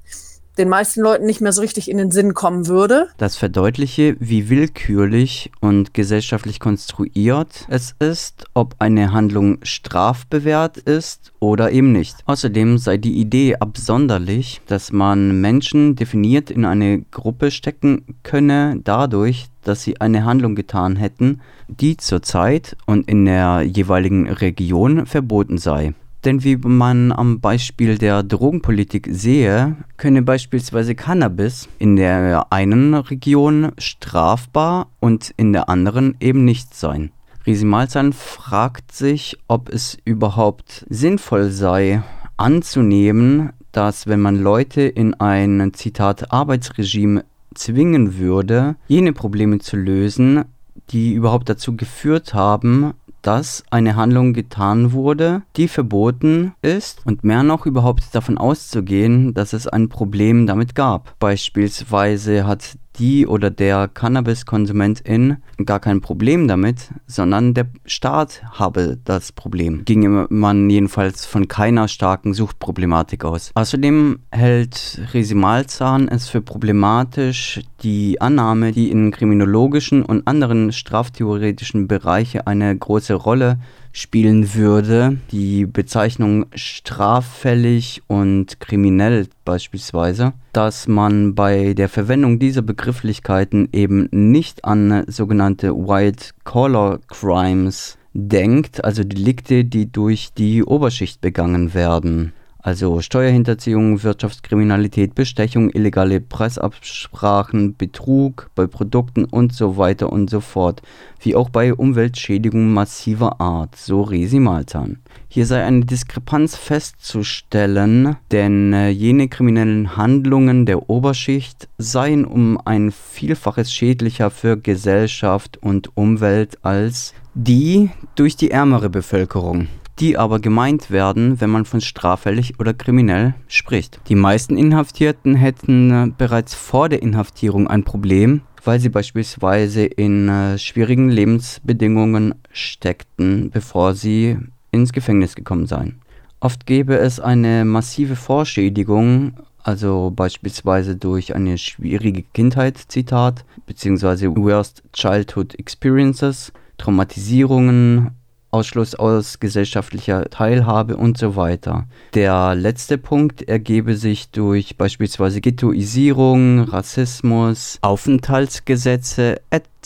den 0.57 0.69
meisten 0.69 1.01
Leuten 1.01 1.25
nicht 1.25 1.41
mehr 1.41 1.53
so 1.53 1.61
richtig 1.61 1.89
in 1.89 1.97
den 1.97 2.11
Sinn 2.11 2.33
kommen 2.33 2.67
würde. 2.67 3.07
Das 3.17 3.37
verdeutliche, 3.37 4.15
wie 4.19 4.49
willkürlich 4.49 5.51
und 5.59 5.93
gesellschaftlich 5.93 6.59
konstruiert 6.59 7.65
es 7.69 7.95
ist, 7.99 8.45
ob 8.53 8.75
eine 8.79 9.11
Handlung 9.11 9.59
strafbewehrt 9.63 10.77
ist 10.77 11.31
oder 11.39 11.71
eben 11.71 11.91
nicht. 11.91 12.17
Außerdem 12.25 12.77
sei 12.77 12.97
die 12.97 13.19
Idee 13.19 13.55
absonderlich, 13.55 14.61
dass 14.67 14.91
man 14.91 15.39
Menschen 15.41 15.95
definiert 15.95 16.51
in 16.51 16.65
eine 16.65 17.01
Gruppe 17.11 17.51
stecken 17.51 18.17
könne, 18.23 18.79
dadurch, 18.83 19.47
dass 19.63 19.83
sie 19.83 20.01
eine 20.01 20.25
Handlung 20.25 20.55
getan 20.55 20.95
hätten, 20.95 21.41
die 21.67 21.97
zurzeit 21.97 22.75
und 22.85 23.07
in 23.07 23.25
der 23.25 23.61
jeweiligen 23.61 24.29
Region 24.29 25.05
verboten 25.05 25.57
sei. 25.57 25.93
Denn 26.23 26.43
wie 26.43 26.55
man 26.57 27.11
am 27.11 27.39
Beispiel 27.39 27.97
der 27.97 28.21
Drogenpolitik 28.21 29.07
sehe, 29.11 29.75
könne 29.97 30.21
beispielsweise 30.21 30.93
Cannabis 30.93 31.67
in 31.79 31.95
der 31.95 32.47
einen 32.51 32.93
Region 32.93 33.71
strafbar 33.79 34.87
und 34.99 35.33
in 35.37 35.51
der 35.51 35.67
anderen 35.67 36.15
eben 36.19 36.45
nicht 36.45 36.75
sein. 36.75 37.11
Risi 37.47 37.65
Malzahn 37.65 38.13
fragt 38.13 38.91
sich, 38.91 39.39
ob 39.47 39.69
es 39.69 39.97
überhaupt 40.05 40.85
sinnvoll 40.89 41.49
sei, 41.49 42.03
anzunehmen, 42.37 43.51
dass 43.71 44.05
wenn 44.05 44.21
man 44.21 44.35
Leute 44.35 44.81
in 44.81 45.15
ein 45.15 45.71
Zitat 45.73 46.31
Arbeitsregime 46.31 47.25
zwingen 47.55 48.19
würde, 48.19 48.75
jene 48.87 49.13
Probleme 49.13 49.57
zu 49.57 49.75
lösen, 49.75 50.45
die 50.89 51.13
überhaupt 51.13 51.49
dazu 51.49 51.75
geführt 51.75 52.33
haben, 52.33 52.93
dass 53.21 53.63
eine 53.69 53.95
Handlung 53.95 54.33
getan 54.33 54.93
wurde, 54.93 55.43
die 55.55 55.67
verboten 55.67 56.53
ist 56.61 57.05
und 57.05 57.23
mehr 57.23 57.43
noch 57.43 57.65
überhaupt 57.65 58.13
davon 58.13 58.37
auszugehen, 58.37 59.33
dass 59.33 59.53
es 59.53 59.67
ein 59.67 59.89
Problem 59.89 60.47
damit 60.47 60.75
gab. 60.75 61.15
Beispielsweise 61.19 62.45
hat 62.45 62.77
die 62.99 63.27
oder 63.27 63.49
der 63.49 63.87
Cannabiskonsumentin 63.87 65.37
gar 65.65 65.79
kein 65.79 66.01
Problem 66.01 66.47
damit, 66.47 66.91
sondern 67.07 67.53
der 67.53 67.67
Staat 67.85 68.43
habe 68.51 68.97
das 69.05 69.31
Problem. 69.31 69.85
Ging 69.85 70.27
man 70.29 70.69
jedenfalls 70.69 71.25
von 71.25 71.47
keiner 71.47 71.87
starken 71.87 72.33
Suchtproblematik 72.33 73.25
aus. 73.25 73.51
Außerdem 73.55 74.19
hält 74.31 75.01
Resimalzahn 75.13 76.07
es 76.07 76.29
für 76.29 76.41
problematisch, 76.41 77.61
die 77.83 78.19
Annahme, 78.21 78.71
die 78.71 78.91
in 78.91 79.11
kriminologischen 79.11 80.03
und 80.03 80.27
anderen 80.27 80.71
straftheoretischen 80.71 81.87
Bereichen 81.87 82.41
eine 82.41 82.75
große 82.77 83.13
Rolle 83.13 83.57
spielen 83.91 84.53
würde. 84.53 85.17
Die 85.31 85.65
Bezeichnung 85.65 86.45
straffällig 86.55 88.01
und 88.07 88.59
kriminell 88.59 89.27
beispielsweise, 89.45 90.33
dass 90.53 90.87
man 90.87 91.35
bei 91.35 91.73
der 91.73 91.89
Verwendung 91.89 92.39
dieser 92.39 92.61
Begrifflichkeiten 92.61 93.69
eben 93.73 94.07
nicht 94.11 94.63
an 94.65 95.03
sogenannte 95.07 95.73
White-Collar-Crimes 95.73 97.97
denkt, 98.13 98.83
also 98.83 99.03
Delikte, 99.03 99.65
die 99.65 99.91
durch 99.91 100.29
die 100.37 100.63
Oberschicht 100.63 101.21
begangen 101.21 101.73
werden. 101.73 102.33
Also 102.63 103.01
Steuerhinterziehung, 103.01 104.03
Wirtschaftskriminalität, 104.03 105.15
Bestechung, 105.15 105.71
illegale 105.71 106.21
Preisabsprachen, 106.21 107.75
Betrug 107.75 108.51
bei 108.53 108.67
Produkten 108.67 109.25
und 109.25 109.53
so 109.53 109.77
weiter 109.77 110.11
und 110.11 110.29
so 110.29 110.41
fort, 110.41 110.83
wie 111.21 111.35
auch 111.35 111.49
bei 111.49 111.73
Umweltschädigungen 111.73 112.71
massiver 112.71 113.41
Art, 113.41 113.75
so 113.75 114.03
Resi 114.03 114.39
Maltan. 114.39 114.99
Hier 115.27 115.47
sei 115.47 115.63
eine 115.63 115.85
Diskrepanz 115.85 116.55
festzustellen, 116.55 118.17
denn 118.31 118.73
äh, 118.73 118.89
jene 118.89 119.27
kriminellen 119.27 119.97
Handlungen 119.97 120.67
der 120.67 120.87
Oberschicht 120.89 121.67
seien 121.79 122.25
um 122.25 122.59
ein 122.63 122.91
Vielfaches 122.91 123.73
schädlicher 123.73 124.29
für 124.29 124.55
Gesellschaft 124.57 125.57
und 125.61 125.97
Umwelt 125.97 126.63
als 126.63 127.15
die 127.33 127.89
durch 128.15 128.35
die 128.35 128.51
ärmere 128.51 128.89
Bevölkerung 128.89 129.67
die 130.01 130.17
aber 130.17 130.39
gemeint 130.39 130.89
werden, 130.89 131.39
wenn 131.39 131.51
man 131.51 131.63
von 131.63 131.79
straffällig 131.79 132.59
oder 132.59 132.73
kriminell 132.73 133.35
spricht. 133.47 134.01
Die 134.09 134.15
meisten 134.15 134.57
Inhaftierten 134.57 135.35
hätten 135.35 135.91
äh, 135.91 136.11
bereits 136.17 136.55
vor 136.55 136.89
der 136.89 137.03
Inhaftierung 137.03 137.67
ein 137.67 137.83
Problem, 137.83 138.41
weil 138.63 138.79
sie 138.79 138.89
beispielsweise 138.89 139.85
in 139.85 140.27
äh, 140.27 140.57
schwierigen 140.57 141.09
Lebensbedingungen 141.09 142.33
steckten, 142.51 143.51
bevor 143.51 143.93
sie 143.93 144.39
ins 144.71 144.91
Gefängnis 144.91 145.35
gekommen 145.35 145.67
seien. 145.67 146.01
Oft 146.39 146.65
gäbe 146.65 146.97
es 146.97 147.19
eine 147.19 147.63
massive 147.63 148.15
Vorschädigung, 148.15 149.33
also 149.61 150.11
beispielsweise 150.15 150.95
durch 150.95 151.35
eine 151.35 151.59
schwierige 151.59 152.23
Kindheit, 152.23 152.79
Zitat, 152.87 153.45
beziehungsweise 153.67 154.35
Worst 154.35 154.81
Childhood 154.93 155.53
Experiences, 155.59 156.51
Traumatisierungen, 156.79 158.15
Ausschluss 158.51 158.95
aus 158.95 159.39
gesellschaftlicher 159.39 160.25
Teilhabe 160.29 160.97
und 160.97 161.17
so 161.17 161.35
weiter. 161.35 161.85
Der 162.13 162.53
letzte 162.55 162.97
Punkt 162.97 163.41
ergebe 163.47 163.95
sich 163.95 164.29
durch 164.29 164.77
beispielsweise 164.77 165.41
Ghettoisierung, 165.41 166.59
Rassismus, 166.61 167.79
Aufenthaltsgesetze 167.81 169.41
etc. 169.49 169.80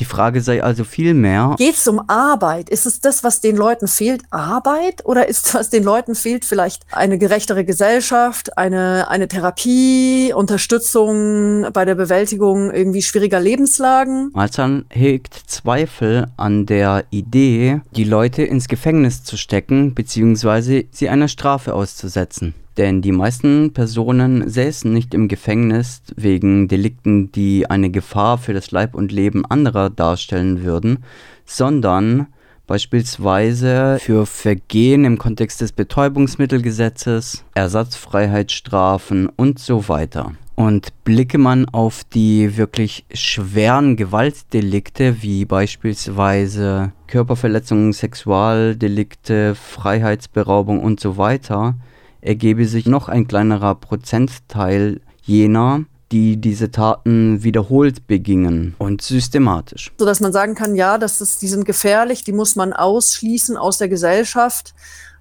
Die 0.00 0.06
Frage 0.06 0.40
sei 0.40 0.62
also 0.62 0.84
vielmehr. 0.84 1.54
Geht 1.58 1.74
es 1.74 1.86
um 1.86 2.00
Arbeit? 2.08 2.70
Ist 2.70 2.86
es 2.86 3.00
das, 3.00 3.22
was 3.22 3.42
den 3.42 3.54
Leuten 3.54 3.86
fehlt, 3.86 4.22
Arbeit? 4.30 5.04
Oder 5.04 5.28
ist 5.28 5.52
was 5.54 5.68
den 5.68 5.84
Leuten 5.84 6.14
fehlt, 6.14 6.46
vielleicht 6.46 6.84
eine 6.90 7.18
gerechtere 7.18 7.66
Gesellschaft, 7.66 8.56
eine, 8.56 9.08
eine 9.10 9.28
Therapie, 9.28 10.32
Unterstützung 10.34 11.66
bei 11.74 11.84
der 11.84 11.96
Bewältigung 11.96 12.70
irgendwie 12.70 13.02
schwieriger 13.02 13.40
Lebenslagen? 13.40 14.30
Malzahn 14.32 14.86
hegt 14.88 15.34
Zweifel 15.46 16.28
an 16.38 16.64
der 16.64 17.04
Idee, 17.10 17.82
die 17.94 18.04
Leute 18.04 18.42
ins 18.42 18.68
Gefängnis 18.68 19.22
zu 19.22 19.36
stecken, 19.36 19.94
beziehungsweise 19.94 20.84
sie 20.90 21.10
einer 21.10 21.28
Strafe 21.28 21.74
auszusetzen. 21.74 22.54
Denn 22.76 23.02
die 23.02 23.12
meisten 23.12 23.72
Personen 23.72 24.48
säßen 24.48 24.92
nicht 24.92 25.12
im 25.12 25.28
Gefängnis 25.28 26.02
wegen 26.16 26.68
Delikten, 26.68 27.32
die 27.32 27.68
eine 27.68 27.90
Gefahr 27.90 28.38
für 28.38 28.54
das 28.54 28.70
Leib 28.70 28.94
und 28.94 29.12
Leben 29.12 29.44
anderer 29.44 29.90
darstellen 29.90 30.62
würden, 30.62 31.04
sondern 31.44 32.28
beispielsweise 32.70 33.98
für 34.00 34.26
Vergehen 34.26 35.04
im 35.04 35.18
Kontext 35.18 35.60
des 35.60 35.72
Betäubungsmittelgesetzes, 35.72 37.44
Ersatzfreiheitsstrafen 37.54 39.28
und 39.28 39.58
so 39.58 39.88
weiter. 39.88 40.34
Und 40.54 40.92
blicke 41.02 41.38
man 41.38 41.68
auf 41.70 42.04
die 42.04 42.56
wirklich 42.56 43.06
schweren 43.12 43.96
Gewaltdelikte 43.96 45.20
wie 45.20 45.44
beispielsweise 45.46 46.92
Körperverletzungen, 47.08 47.92
Sexualdelikte, 47.92 49.56
Freiheitsberaubung 49.56 50.78
und 50.80 51.00
so 51.00 51.16
weiter, 51.16 51.74
ergebe 52.20 52.66
sich 52.66 52.86
noch 52.86 53.08
ein 53.08 53.26
kleinerer 53.26 53.74
Prozentteil 53.74 55.00
jener, 55.22 55.84
die 56.12 56.38
diese 56.38 56.70
Taten 56.70 57.42
wiederholt 57.44 58.06
begingen 58.06 58.74
und 58.78 59.00
systematisch. 59.02 59.92
So 59.98 60.04
dass 60.04 60.20
man 60.20 60.32
sagen 60.32 60.54
kann, 60.54 60.74
ja, 60.74 60.98
das 60.98 61.20
ist, 61.20 61.40
die 61.42 61.48
sind 61.48 61.64
gefährlich, 61.64 62.24
die 62.24 62.32
muss 62.32 62.56
man 62.56 62.72
ausschließen 62.72 63.56
aus 63.56 63.78
der 63.78 63.88
Gesellschaft. 63.88 64.74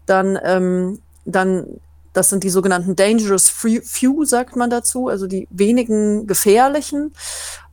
Dann, 0.05 0.39
ähm, 0.43 0.99
dann 1.25 1.65
das 2.13 2.29
sind 2.29 2.43
die 2.43 2.49
sogenannten 2.49 2.95
Dangerous 2.95 3.49
Few, 3.49 4.25
sagt 4.25 4.55
man 4.55 4.71
dazu, 4.71 5.09
also 5.09 5.27
die 5.27 5.47
wenigen 5.51 6.25
gefährlichen. 6.25 7.13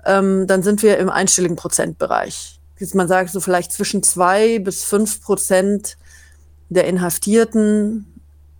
Ähm, 0.05 0.47
dann 0.47 0.63
sind 0.63 0.83
wir 0.83 0.99
im 0.99 1.09
einstelligen 1.09 1.57
Prozentbereich. 1.57 2.61
Man 2.93 3.09
sagt 3.09 3.31
so 3.31 3.41
vielleicht 3.41 3.73
zwischen 3.73 4.03
zwei 4.03 4.59
bis 4.59 4.85
fünf 4.85 5.23
Prozent 5.23 5.97
der 6.69 6.87
Inhaftierten 6.87 8.16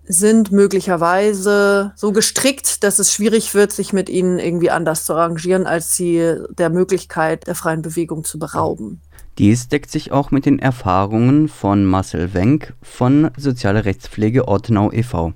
sind 0.09 0.53
möglicherweise 0.53 1.93
so 1.97 2.13
gestrickt, 2.13 2.83
dass 2.85 2.99
es 2.99 3.13
schwierig 3.13 3.55
wird, 3.55 3.73
sich 3.73 3.93
mit 3.93 4.09
ihnen 4.09 4.39
irgendwie 4.39 4.71
anders 4.71 5.05
zu 5.05 5.15
arrangieren, 5.15 5.67
als 5.67 5.97
sie 5.97 6.37
der 6.57 6.71
Möglichkeit 6.71 7.47
der 7.47 7.55
freien 7.55 7.83
Bewegung 7.83 8.25
zu 8.25 8.39
berauben. 8.39 9.01
Dies 9.39 9.69
deckt 9.69 9.91
sich 9.91 10.13
auch 10.13 10.31
mit 10.31 10.47
den 10.47 10.59
Erfahrungen 10.59 11.49
von 11.49 11.85
Marcel 11.85 12.33
Wenk 12.33 12.75
von 12.81 13.31
Soziale 13.37 13.85
Rechtspflege 13.85 14.49
Ortenau 14.49 14.91
e.V. 14.93 15.35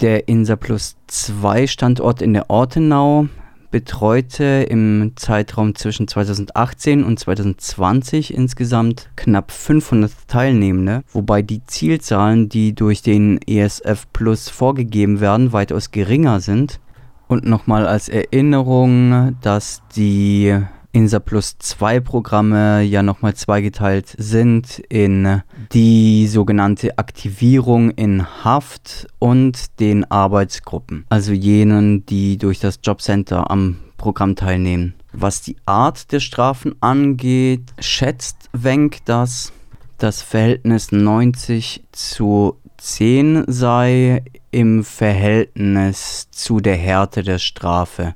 Der 0.00 0.28
INSA 0.28 0.56
Plus 0.56 0.96
2 1.08 1.66
Standort 1.66 2.22
in 2.22 2.32
der 2.32 2.48
Ortenau 2.48 3.26
betreute 3.70 4.66
im 4.68 5.12
Zeitraum 5.16 5.74
zwischen 5.74 6.08
2018 6.08 7.04
und 7.04 7.18
2020 7.18 8.34
insgesamt 8.34 9.10
knapp 9.16 9.52
500 9.52 10.12
Teilnehmende, 10.28 11.02
wobei 11.12 11.42
die 11.42 11.64
Zielzahlen, 11.66 12.48
die 12.48 12.74
durch 12.74 13.02
den 13.02 13.40
ESF 13.46 14.06
Plus 14.12 14.48
vorgegeben 14.48 15.20
werden, 15.20 15.52
weitaus 15.52 15.90
geringer 15.90 16.40
sind. 16.40 16.80
Und 17.28 17.44
nochmal 17.44 17.86
als 17.86 18.08
Erinnerung, 18.08 19.36
dass 19.40 19.82
die 19.94 20.58
INSA 20.92 21.20
Plus 21.20 21.56
2 21.58 22.00
Programme 22.00 22.82
ja 22.82 23.02
nochmal 23.02 23.34
zweigeteilt 23.34 24.14
sind 24.18 24.80
in 24.88 25.42
die 25.72 26.26
sogenannte 26.26 26.98
Aktivierung 26.98 27.90
in 27.90 28.44
Haft 28.44 29.06
und 29.18 29.78
den 29.78 30.10
Arbeitsgruppen, 30.10 31.04
also 31.08 31.32
jenen, 31.32 32.04
die 32.06 32.38
durch 32.38 32.58
das 32.58 32.80
Jobcenter 32.82 33.50
am 33.50 33.76
Programm 33.96 34.34
teilnehmen. 34.34 34.94
Was 35.12 35.42
die 35.42 35.56
Art 35.66 36.10
der 36.12 36.20
Strafen 36.20 36.74
angeht, 36.80 37.72
schätzt 37.78 38.48
Wenk, 38.52 39.04
dass 39.04 39.52
das 39.98 40.22
Verhältnis 40.22 40.92
90 40.92 41.84
zu 41.92 42.56
10 42.78 43.44
sei 43.46 44.24
im 44.50 44.82
Verhältnis 44.82 46.28
zu 46.30 46.60
der 46.60 46.76
Härte 46.76 47.22
der 47.22 47.38
Strafe. 47.38 48.14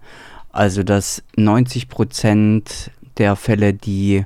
Also 0.55 0.85
dass 0.85 1.25
90 1.35 1.89
Prozent 1.89 2.93
der 3.19 3.35
Fälle, 3.35 3.75
die 3.75 4.25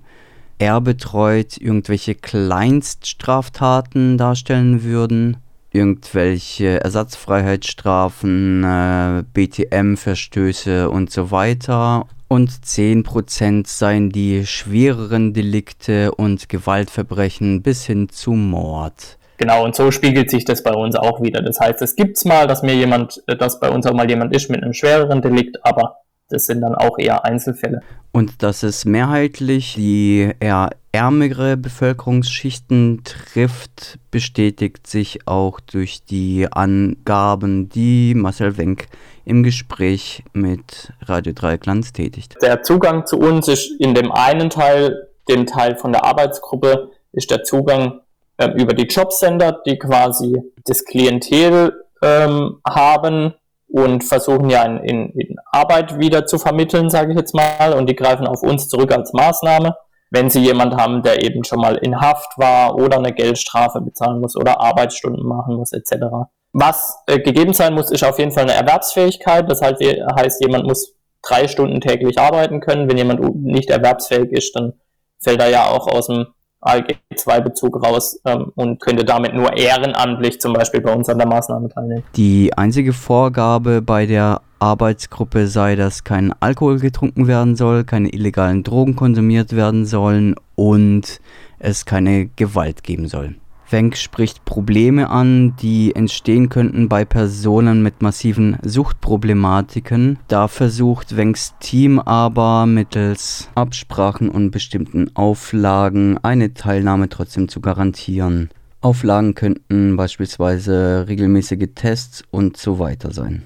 er 0.59 0.83
betreut, 0.83 1.57
irgendwelche 1.57 2.15
Kleinststraftaten 2.15 4.19
darstellen 4.19 4.83
würden, 4.83 5.39
irgendwelche 5.73 6.85
Ersatzfreiheitsstrafen, 6.85 8.63
äh, 8.63 9.25
BTM-Verstöße 9.33 10.91
und 10.91 11.11
so 11.11 11.31
weiter. 11.31 12.07
Und 12.29 12.51
10% 12.51 13.67
seien 13.67 14.11
die 14.11 14.45
schwereren 14.45 15.33
Delikte 15.33 16.13
und 16.13 16.51
Gewaltverbrechen 16.51 17.63
bis 17.63 17.87
hin 17.87 18.11
zu 18.11 18.33
Mord. 18.33 19.17
Genau, 19.39 19.65
und 19.65 19.75
so 19.75 19.91
spiegelt 19.91 20.31
sich 20.31 20.45
das 20.45 20.63
bei 20.63 20.75
uns 20.75 20.95
auch 20.95 21.23
wieder. 21.23 21.41
Das 21.41 21.59
heißt, 21.59 21.81
es 21.81 21.97
gibt's 21.97 22.27
mal, 22.27 22.47
dass 22.47 22.63
mir 22.63 22.75
jemand, 22.75 23.23
dass 23.27 23.61
bei 23.61 23.71
uns 23.71 23.87
auch 23.87 23.95
mal 23.95 24.11
jemand 24.11 24.37
ist 24.37 24.51
mit 24.51 24.63
einem 24.63 24.75
schwereren 24.75 25.23
Delikt, 25.23 25.65
aber 25.65 25.97
das 26.29 26.47
sind 26.47 26.61
dann 26.61 26.75
auch 26.75 26.99
eher 26.99 27.25
Einzelfälle. 27.25 27.81
Und 28.13 28.43
dass 28.43 28.63
es 28.63 28.85
mehrheitlich 28.85 29.75
die 29.75 30.31
eher 30.41 30.71
ärmere 30.93 31.57
Bevölkerungsschichten 31.57 33.03
trifft, 33.05 33.99
bestätigt 34.11 34.87
sich 34.87 35.27
auch 35.27 35.61
durch 35.61 36.05
die 36.05 36.49
Angaben, 36.51 37.69
die 37.69 38.15
Marcel 38.15 38.57
Wenk 38.57 38.87
im 39.25 39.43
Gespräch 39.43 40.25
mit 40.33 40.93
Radio 41.03 41.33
Dreieckland 41.35 41.93
tätigt. 41.93 42.37
Der 42.43 42.63
Zugang 42.63 43.07
zu 43.07 43.19
uns 43.19 43.47
ist 43.49 43.71
in 43.79 43.95
dem 43.95 44.11
einen 44.11 44.49
Teil, 44.49 45.09
dem 45.29 45.47
Teil 45.47 45.77
von 45.77 45.93
der 45.93 46.05
Arbeitsgruppe, 46.05 46.91
ist 47.13 47.31
der 47.31 47.45
Zugang 47.45 48.01
äh, 48.39 48.51
über 48.61 48.73
die 48.73 48.87
Jobcenter, 48.87 49.61
die 49.67 49.79
quasi 49.79 50.35
das 50.65 50.85
Klientel 50.85 51.73
ähm, 52.03 52.61
haben, 52.67 53.35
und 53.69 54.03
versuchen 54.05 54.51
ja 54.51 54.65
in, 54.65 54.79
in, 54.79 55.11
in 55.11 55.37
Arbeit 55.53 55.99
wieder 55.99 56.27
zu 56.27 56.39
vermitteln, 56.39 56.91
sage 56.91 57.13
ich 57.13 57.19
jetzt 57.19 57.35
mal, 57.35 57.75
und 57.75 57.89
die 57.89 57.97
greifen 57.97 58.27
auf 58.27 58.43
uns 58.43 58.69
zurück 58.69 58.93
als 58.93 59.13
Maßnahme. 59.13 59.77
Wenn 60.11 60.31
sie 60.31 60.41
jemand 60.41 60.75
haben, 60.75 61.03
der 61.03 61.23
eben 61.23 61.45
schon 61.45 61.61
mal 61.61 61.77
in 61.77 62.01
Haft 62.01 62.39
war 62.39 62.77
oder 62.77 62.97
eine 62.97 63.13
Geldstrafe 63.13 63.83
bezahlen 63.83 64.21
muss 64.21 64.37
oder 64.37 64.61
Arbeitsstunden 64.61 65.27
machen 65.27 65.57
muss, 65.57 65.73
etc. 65.73 66.07
Was 66.53 66.99
äh, 67.07 67.19
gegeben 67.19 67.53
sein 67.53 67.75
muss, 67.75 67.91
ist 67.91 68.05
auf 68.05 68.19
jeden 68.19 68.33
Fall 68.33 68.45
eine 68.45 68.55
Erwerbsfähigkeit. 68.55 69.51
Das 69.51 69.61
heißt, 69.61 69.83
heißt, 69.83 70.43
jemand 70.43 70.67
muss 70.67 70.95
drei 71.23 71.47
Stunden 71.47 71.83
täglich 71.83 72.19
arbeiten 72.19 72.61
können. 72.61 72.89
Wenn 72.89 72.97
jemand 72.97 73.21
nicht 73.37 73.69
erwerbsfähig 73.69 74.33
ist, 74.33 74.57
dann 74.57 74.73
fällt 75.21 75.41
er 75.41 75.51
ja 75.51 75.67
auch 75.67 75.87
aus 75.89 76.07
dem 76.07 76.29
ALG-2-Bezug 76.61 77.85
raus 77.85 78.21
ähm, 78.25 78.53
und 78.55 78.81
könnte 78.81 79.05
damit 79.05 79.35
nur 79.35 79.57
ehrenamtlich 79.57 80.41
zum 80.41 80.53
Beispiel 80.53 80.81
bei 80.81 80.93
uns 80.93 81.09
an 81.09 81.19
der 81.19 81.29
Maßnahme 81.29 81.69
teilnehmen. 81.69 82.05
Die 82.17 82.53
einzige 82.57 82.93
Vorgabe 82.93 83.83
bei 83.83 84.07
der 84.07 84.41
Arbeitsgruppe 84.59 85.47
sei, 85.47 85.77
dass 85.77 86.03
kein 86.03 86.33
Alkohol 86.41 86.81
getrunken 86.81 87.29
werden 87.29 87.55
soll, 87.55 87.85
keine 87.85 88.09
illegalen 88.09 88.65
Drogen 88.65 88.97
konsumiert 88.97 89.55
werden 89.55 89.87
sollen 89.87 90.35
und 90.57 91.21
es 91.61 91.85
keine 91.85 92.27
Gewalt 92.27 92.83
geben 92.83 93.07
soll. 93.07 93.37
Wenk 93.71 93.97
spricht 93.97 94.45
Probleme 94.45 95.11
an, 95.11 95.55
die 95.61 95.95
entstehen 95.95 96.49
könnten 96.49 96.89
bei 96.89 97.05
Personen 97.05 97.83
mit 97.83 98.01
massiven 98.01 98.57
Suchtproblematiken. 98.63 100.19
Da 100.29 100.49
versucht 100.49 101.17
Wenks 101.17 101.55
Team 101.61 101.99
aber 101.99 102.65
mittels 102.67 103.51
Absprachen 103.55 104.31
und 104.31 104.51
bestimmten 104.51 105.15
Auflagen 105.15 106.19
eine 106.23 106.55
Teilnahme 106.55 107.11
trotzdem 107.11 107.49
zu 107.49 107.61
garantieren. 107.61 108.49
Auflagen 108.81 109.35
könnten 109.35 109.97
beispielsweise 109.97 111.07
regelmäßige 111.09 111.69
Tests 111.75 112.23
und 112.31 112.57
so 112.57 112.79
weiter 112.79 113.13
sein. 113.13 113.43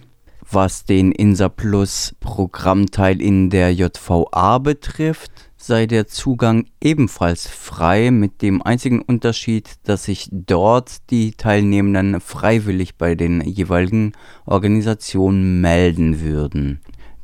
Was 0.51 0.85
den 0.85 1.13
INSA 1.13 1.49
Plus 1.49 2.15
Programmteil 2.21 3.23
in 3.23 3.49
der 3.49 3.73
JVA 3.73 4.59
betrifft, 4.59 5.51
sei 5.63 5.87
der 5.87 6.09
Zugang 6.09 6.67
ebenfalls 6.81 7.47
frei, 7.47 8.11
mit 8.11 8.43
dem 8.43 8.63
einzigen 8.63 9.01
Unterschied, 9.01 9.71
dass 9.85 10.05
sich 10.05 10.29
dort 10.33 11.11
die 11.11 11.33
Teilnehmenden 11.33 12.21
freiwillig 12.21 12.97
bei 12.97 13.15
den 13.15 13.41
jeweiligen 13.43 14.13
Organisationen 14.45 15.61
melden 15.61 16.21
würden. 16.21 16.81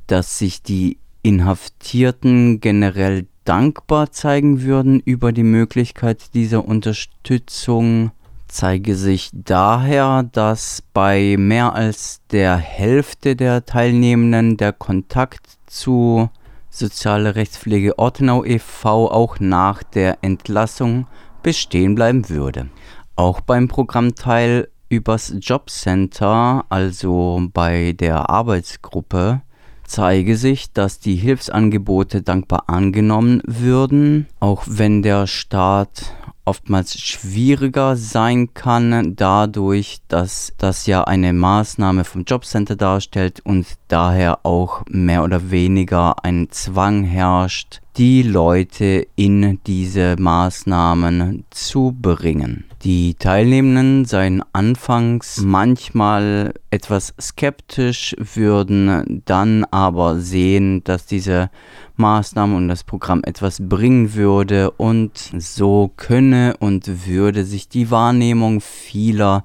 Dass 0.07 0.39
sich 0.39 0.63
die 0.63 0.99
Inhaftierten 1.23 2.61
generell 2.61 3.27
dankbar 3.45 4.13
zeigen 4.13 4.63
würden 4.63 5.01
über 5.01 5.33
die 5.33 5.43
Möglichkeit 5.43 6.35
dieser 6.35 6.65
Unterstützung, 6.65 8.13
zeige 8.47 8.95
sich 8.95 9.31
daher, 9.33 10.23
dass 10.23 10.83
bei 10.93 11.37
mehr 11.39 11.75
als 11.75 12.21
der 12.31 12.57
Hälfte 12.57 13.35
der 13.35 13.65
Teilnehmenden 13.65 14.57
der 14.57 14.73
Kontakt 14.73 15.59
zu 15.67 16.31
Soziale 16.71 17.35
Rechtspflege 17.35 17.99
Ortenau 17.99 18.45
e.V. 18.45 19.11
auch 19.11 19.41
nach 19.41 19.83
der 19.83 20.19
Entlassung 20.23 21.07
bestehen 21.43 21.95
bleiben 21.95 22.29
würde. 22.29 22.69
Auch 23.17 23.41
beim 23.41 23.69
Programmteil 23.69 24.69
übers 24.89 25.35
Jobcenter, 25.41 26.65
also 26.69 27.43
bei 27.53 27.93
der 27.93 28.31
Arbeitsgruppe, 28.31 29.43
zeige 29.85 30.37
sich, 30.37 30.73
dass 30.73 31.01
die 31.01 31.17
Hilfsangebote 31.17 32.23
dankbar 32.23 32.65
angenommen 32.69 33.43
würden, 33.47 34.27
auch 34.39 34.63
wenn 34.67 35.03
der 35.03 35.27
Staat 35.27 36.15
oftmals 36.49 36.99
schwieriger 36.99 37.97
sein 37.97 38.55
kann, 38.55 39.15
dadurch, 39.15 39.99
dass 40.09 40.53
das 40.57 40.87
ja 40.87 41.05
eine 41.05 41.33
Maßnahme 41.33 42.05
vom 42.05 42.25
Jobcenter 42.25 42.75
darstellt 42.75 43.41
und 43.45 43.67
daher 43.89 44.45
auch 44.45 44.83
mehr 44.89 45.25
oder 45.25 45.51
weniger 45.51 46.25
ein 46.25 46.49
Zwang 46.51 47.05
herrscht, 47.05 47.81
die 47.97 48.23
Leute 48.23 49.07
in 49.17 49.61
diese 49.67 50.17
Maßnahmen 50.19 51.45
zu 51.51 51.95
bringen. 52.01 52.68
Die 52.85 53.17
Teilnehmenden 53.17 54.05
seien 54.05 54.41
anfangs 54.53 55.41
manchmal 55.41 56.55
etwas 56.71 57.13
skeptisch, 57.21 58.15
würden 58.19 59.23
dann 59.25 59.65
aber 59.65 60.21
sehen, 60.21 60.85
dass 60.85 61.05
diese 61.05 61.51
Maßnahmen 61.97 62.57
und 62.57 62.69
das 62.69 62.85
Programm 62.85 63.25
etwas 63.25 63.59
bringen 63.61 64.15
würde 64.15 64.71
und 64.71 65.19
so 65.39 65.91
könne 65.97 66.57
und 66.61 67.09
würde 67.09 67.45
sich 67.45 67.69
die 67.69 67.91
Wahrnehmung 67.91 68.61
vieler 68.61 69.45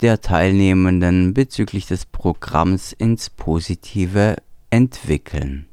der 0.00 0.22
Teilnehmenden 0.22 1.34
bezüglich 1.34 1.86
des 1.86 2.06
Programms 2.06 2.92
ins 2.92 3.28
Positive 3.28 4.36
entwickeln. 4.70 5.66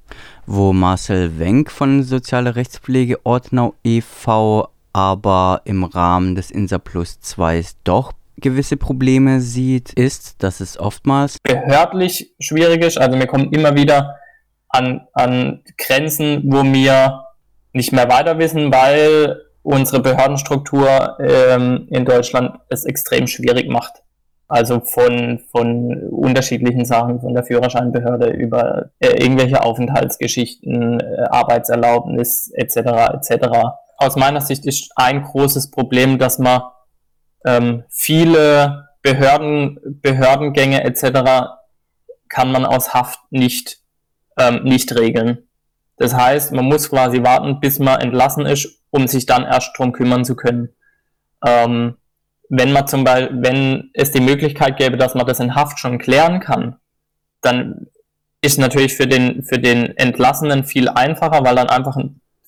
Wo 0.45 0.73
Marcel 0.73 1.39
Wenk 1.39 1.71
von 1.71 2.03
Soziale 2.03 2.57
Rechtspflege 2.57 3.25
Ortnau 3.25 3.75
e.V. 3.85 4.67
aber 4.93 5.61
im 5.65 5.83
Rahmen 5.83 6.35
des 6.35 6.51
INSA 6.51 6.77
Plus 6.77 7.19
2 7.19 7.63
doch 7.83 8.13
gewisse 8.37 8.77
Probleme 8.77 9.41
sieht, 9.41 9.93
ist, 9.93 10.43
dass 10.43 10.59
es 10.59 10.79
oftmals 10.79 11.37
behördlich 11.43 12.33
schwierig 12.39 12.83
ist. 12.83 12.97
Also 12.97 13.17
wir 13.17 13.27
kommen 13.27 13.51
immer 13.51 13.75
wieder 13.75 14.15
an, 14.69 15.07
an 15.13 15.63
Grenzen, 15.77 16.43
wo 16.45 16.63
wir 16.63 17.23
nicht 17.73 17.91
mehr 17.93 18.09
weiter 18.09 18.37
wissen, 18.37 18.71
weil 18.71 19.41
unsere 19.63 20.01
Behördenstruktur 20.01 21.17
ähm, 21.19 21.87
in 21.89 22.05
Deutschland 22.05 22.59
es 22.69 22.85
extrem 22.85 23.27
schwierig 23.27 23.69
macht. 23.69 24.03
Also 24.47 24.79
von, 24.79 25.39
von 25.51 26.03
unterschiedlichen 26.09 26.85
Sachen, 26.85 27.19
von 27.19 27.33
der 27.33 27.43
Führerscheinbehörde 27.43 28.29
über 28.29 28.91
äh, 28.99 29.09
irgendwelche 29.21 29.61
Aufenthaltsgeschichten, 29.61 31.01
äh, 31.01 31.23
Arbeitserlaubnis 31.29 32.49
etc. 32.53 32.77
etc. 33.15 33.47
Aus 33.97 34.15
meiner 34.15 34.41
Sicht 34.41 34.65
ist 34.65 34.91
ein 34.95 35.23
großes 35.23 35.71
Problem, 35.71 36.17
dass 36.19 36.39
man 36.39 36.61
ähm, 37.45 37.83
viele 37.89 38.89
Behörden, 39.01 39.79
Behördengänge 40.01 40.83
etc. 40.83 41.49
kann 42.29 42.51
man 42.51 42.65
aus 42.65 42.93
Haft 42.93 43.19
nicht, 43.31 43.79
ähm, 44.37 44.63
nicht 44.63 44.95
regeln. 44.95 45.47
Das 45.97 46.13
heißt, 46.13 46.51
man 46.51 46.65
muss 46.65 46.89
quasi 46.89 47.23
warten, 47.23 47.59
bis 47.59 47.79
man 47.79 47.99
entlassen 47.99 48.45
ist, 48.45 48.83
um 48.91 49.07
sich 49.07 49.25
dann 49.25 49.43
erst 49.43 49.77
drum 49.77 49.91
kümmern 49.93 50.25
zu 50.25 50.35
können. 50.35 50.69
Ähm, 51.45 51.97
wenn 52.49 52.71
man 52.71 52.87
zum 52.87 53.03
Beispiel, 53.03 53.41
wenn 53.41 53.89
es 53.93 54.11
die 54.11 54.21
Möglichkeit 54.21 54.77
gäbe, 54.77 54.97
dass 54.97 55.15
man 55.15 55.25
das 55.25 55.39
in 55.39 55.55
Haft 55.55 55.79
schon 55.79 55.97
klären 55.97 56.39
kann, 56.39 56.77
dann 57.41 57.87
ist 58.41 58.59
natürlich 58.59 58.95
für 58.95 59.07
den, 59.07 59.43
für 59.43 59.59
den 59.59 59.97
Entlassenen 59.97 60.63
viel 60.63 60.87
einfacher, 60.89 61.43
weil 61.43 61.55
dann 61.55 61.69
einfach 61.69 61.97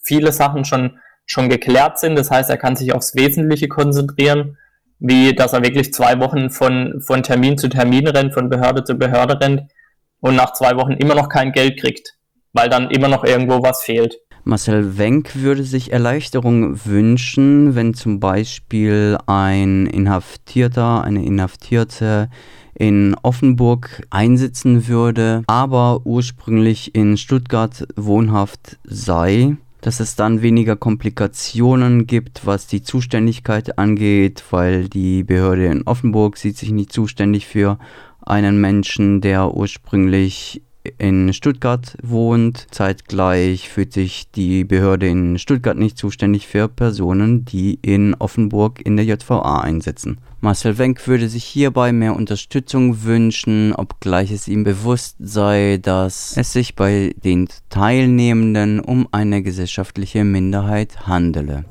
viele 0.02 0.32
Sachen 0.32 0.64
schon, 0.64 1.00
schon 1.30 1.48
geklärt 1.48 2.00
sind. 2.00 2.18
Das 2.18 2.32
heißt, 2.32 2.50
er 2.50 2.58
kann 2.58 2.76
sich 2.76 2.94
aufs 2.94 3.16
Wesentliche 3.16 3.68
konzentrieren, 3.68 4.58
wie 5.00 5.34
dass 5.34 5.54
er 5.54 5.64
wirklich 5.64 5.94
zwei 5.94 6.20
Wochen 6.20 6.50
von, 6.50 7.02
von 7.02 7.24
Termin 7.24 7.58
zu 7.58 7.70
Termin 7.70 8.08
rennt, 8.08 8.34
von 8.34 8.50
Behörde 8.50 8.84
zu 8.84 8.96
Behörde 8.96 9.40
rennt 9.40 9.72
und 10.20 10.36
nach 10.36 10.54
zwei 10.54 10.76
Wochen 10.76 10.94
immer 10.94 11.16
noch 11.16 11.30
kein 11.30 11.52
Geld 11.52 11.80
kriegt, 11.80 12.16
weil 12.52 12.68
dann 12.68 12.90
immer 12.90 13.08
noch 13.08 13.24
irgendwo 13.24 13.62
was 13.62 13.84
fehlt. 13.84 14.20
Marcel 14.44 14.98
Wenk 14.98 15.36
würde 15.36 15.64
sich 15.64 15.92
Erleichterung 15.92 16.84
wünschen, 16.86 17.76
wenn 17.76 17.94
zum 17.94 18.20
Beispiel 18.20 19.18
ein 19.28 19.86
Inhaftierter, 19.86 21.04
eine 21.04 21.24
Inhaftierte 21.24 22.30
in 22.74 23.16
Offenburg 23.22 24.08
einsitzen 24.10 24.88
würde, 24.88 25.44
aber 25.48 26.02
ursprünglich 26.06 26.96
in 26.96 27.18
Stuttgart 27.18 27.86
wohnhaft 27.96 28.80
sei, 28.86 29.58
dass 29.82 30.00
es 30.00 30.16
dann 30.16 30.42
weniger 30.42 30.76
Komplikationen 30.76 32.06
gibt, 32.08 32.46
was 32.46 32.68
die 32.68 32.82
Zuständigkeit 32.82 33.78
angeht, 33.78 34.44
weil 34.52 34.90
die 34.90 35.24
Behörde 35.24 35.68
in 35.68 35.84
Offenburg 35.84 36.38
sieht 36.38 36.58
sich 36.58 36.72
nicht 36.72 36.92
zuständig 36.92 37.48
für 37.48 37.80
einen 38.22 38.60
Menschen, 38.60 39.22
der 39.22 39.54
ursprünglich 39.54 40.62
in 40.98 41.34
Stuttgart 41.34 41.98
wohnt. 42.02 42.68
Zeitgleich 42.72 43.70
fühlt 43.70 43.94
sich 43.94 44.32
die 44.32 44.64
Behörde 44.64 45.08
in 45.08 45.38
Stuttgart 45.38 45.78
nicht 45.78 45.98
zuständig 45.98 46.48
für 46.48 46.68
Personen, 46.68 47.46
die 47.46 47.80
in 47.82 48.16
Offenburg 48.16 48.82
in 48.86 48.96
der 48.96 49.06
JVA 49.06 49.62
einsetzen. 49.62 50.20
Marcel 50.42 50.78
Wenk 50.78 51.06
würde 51.08 51.28
sich 51.28 51.44
hierbei 51.44 51.92
mehr 51.92 52.16
Unterstützung 52.16 53.04
wünschen, 53.04 53.74
obgleich 53.74 54.32
es 54.32 54.48
ihm 54.48 54.64
bewusst 54.64 55.18
sei, 55.20 55.80
dass 55.82 56.38
es 56.38 56.54
sich 56.54 56.76
bei 56.76 57.14
den 57.24 57.50
Teilnehmenden 57.70 58.80
um 58.80 59.08
eine 59.12 59.44
gesellschaftliche 59.44 60.24
Minderheit 60.24 61.08
handele. 61.08 61.66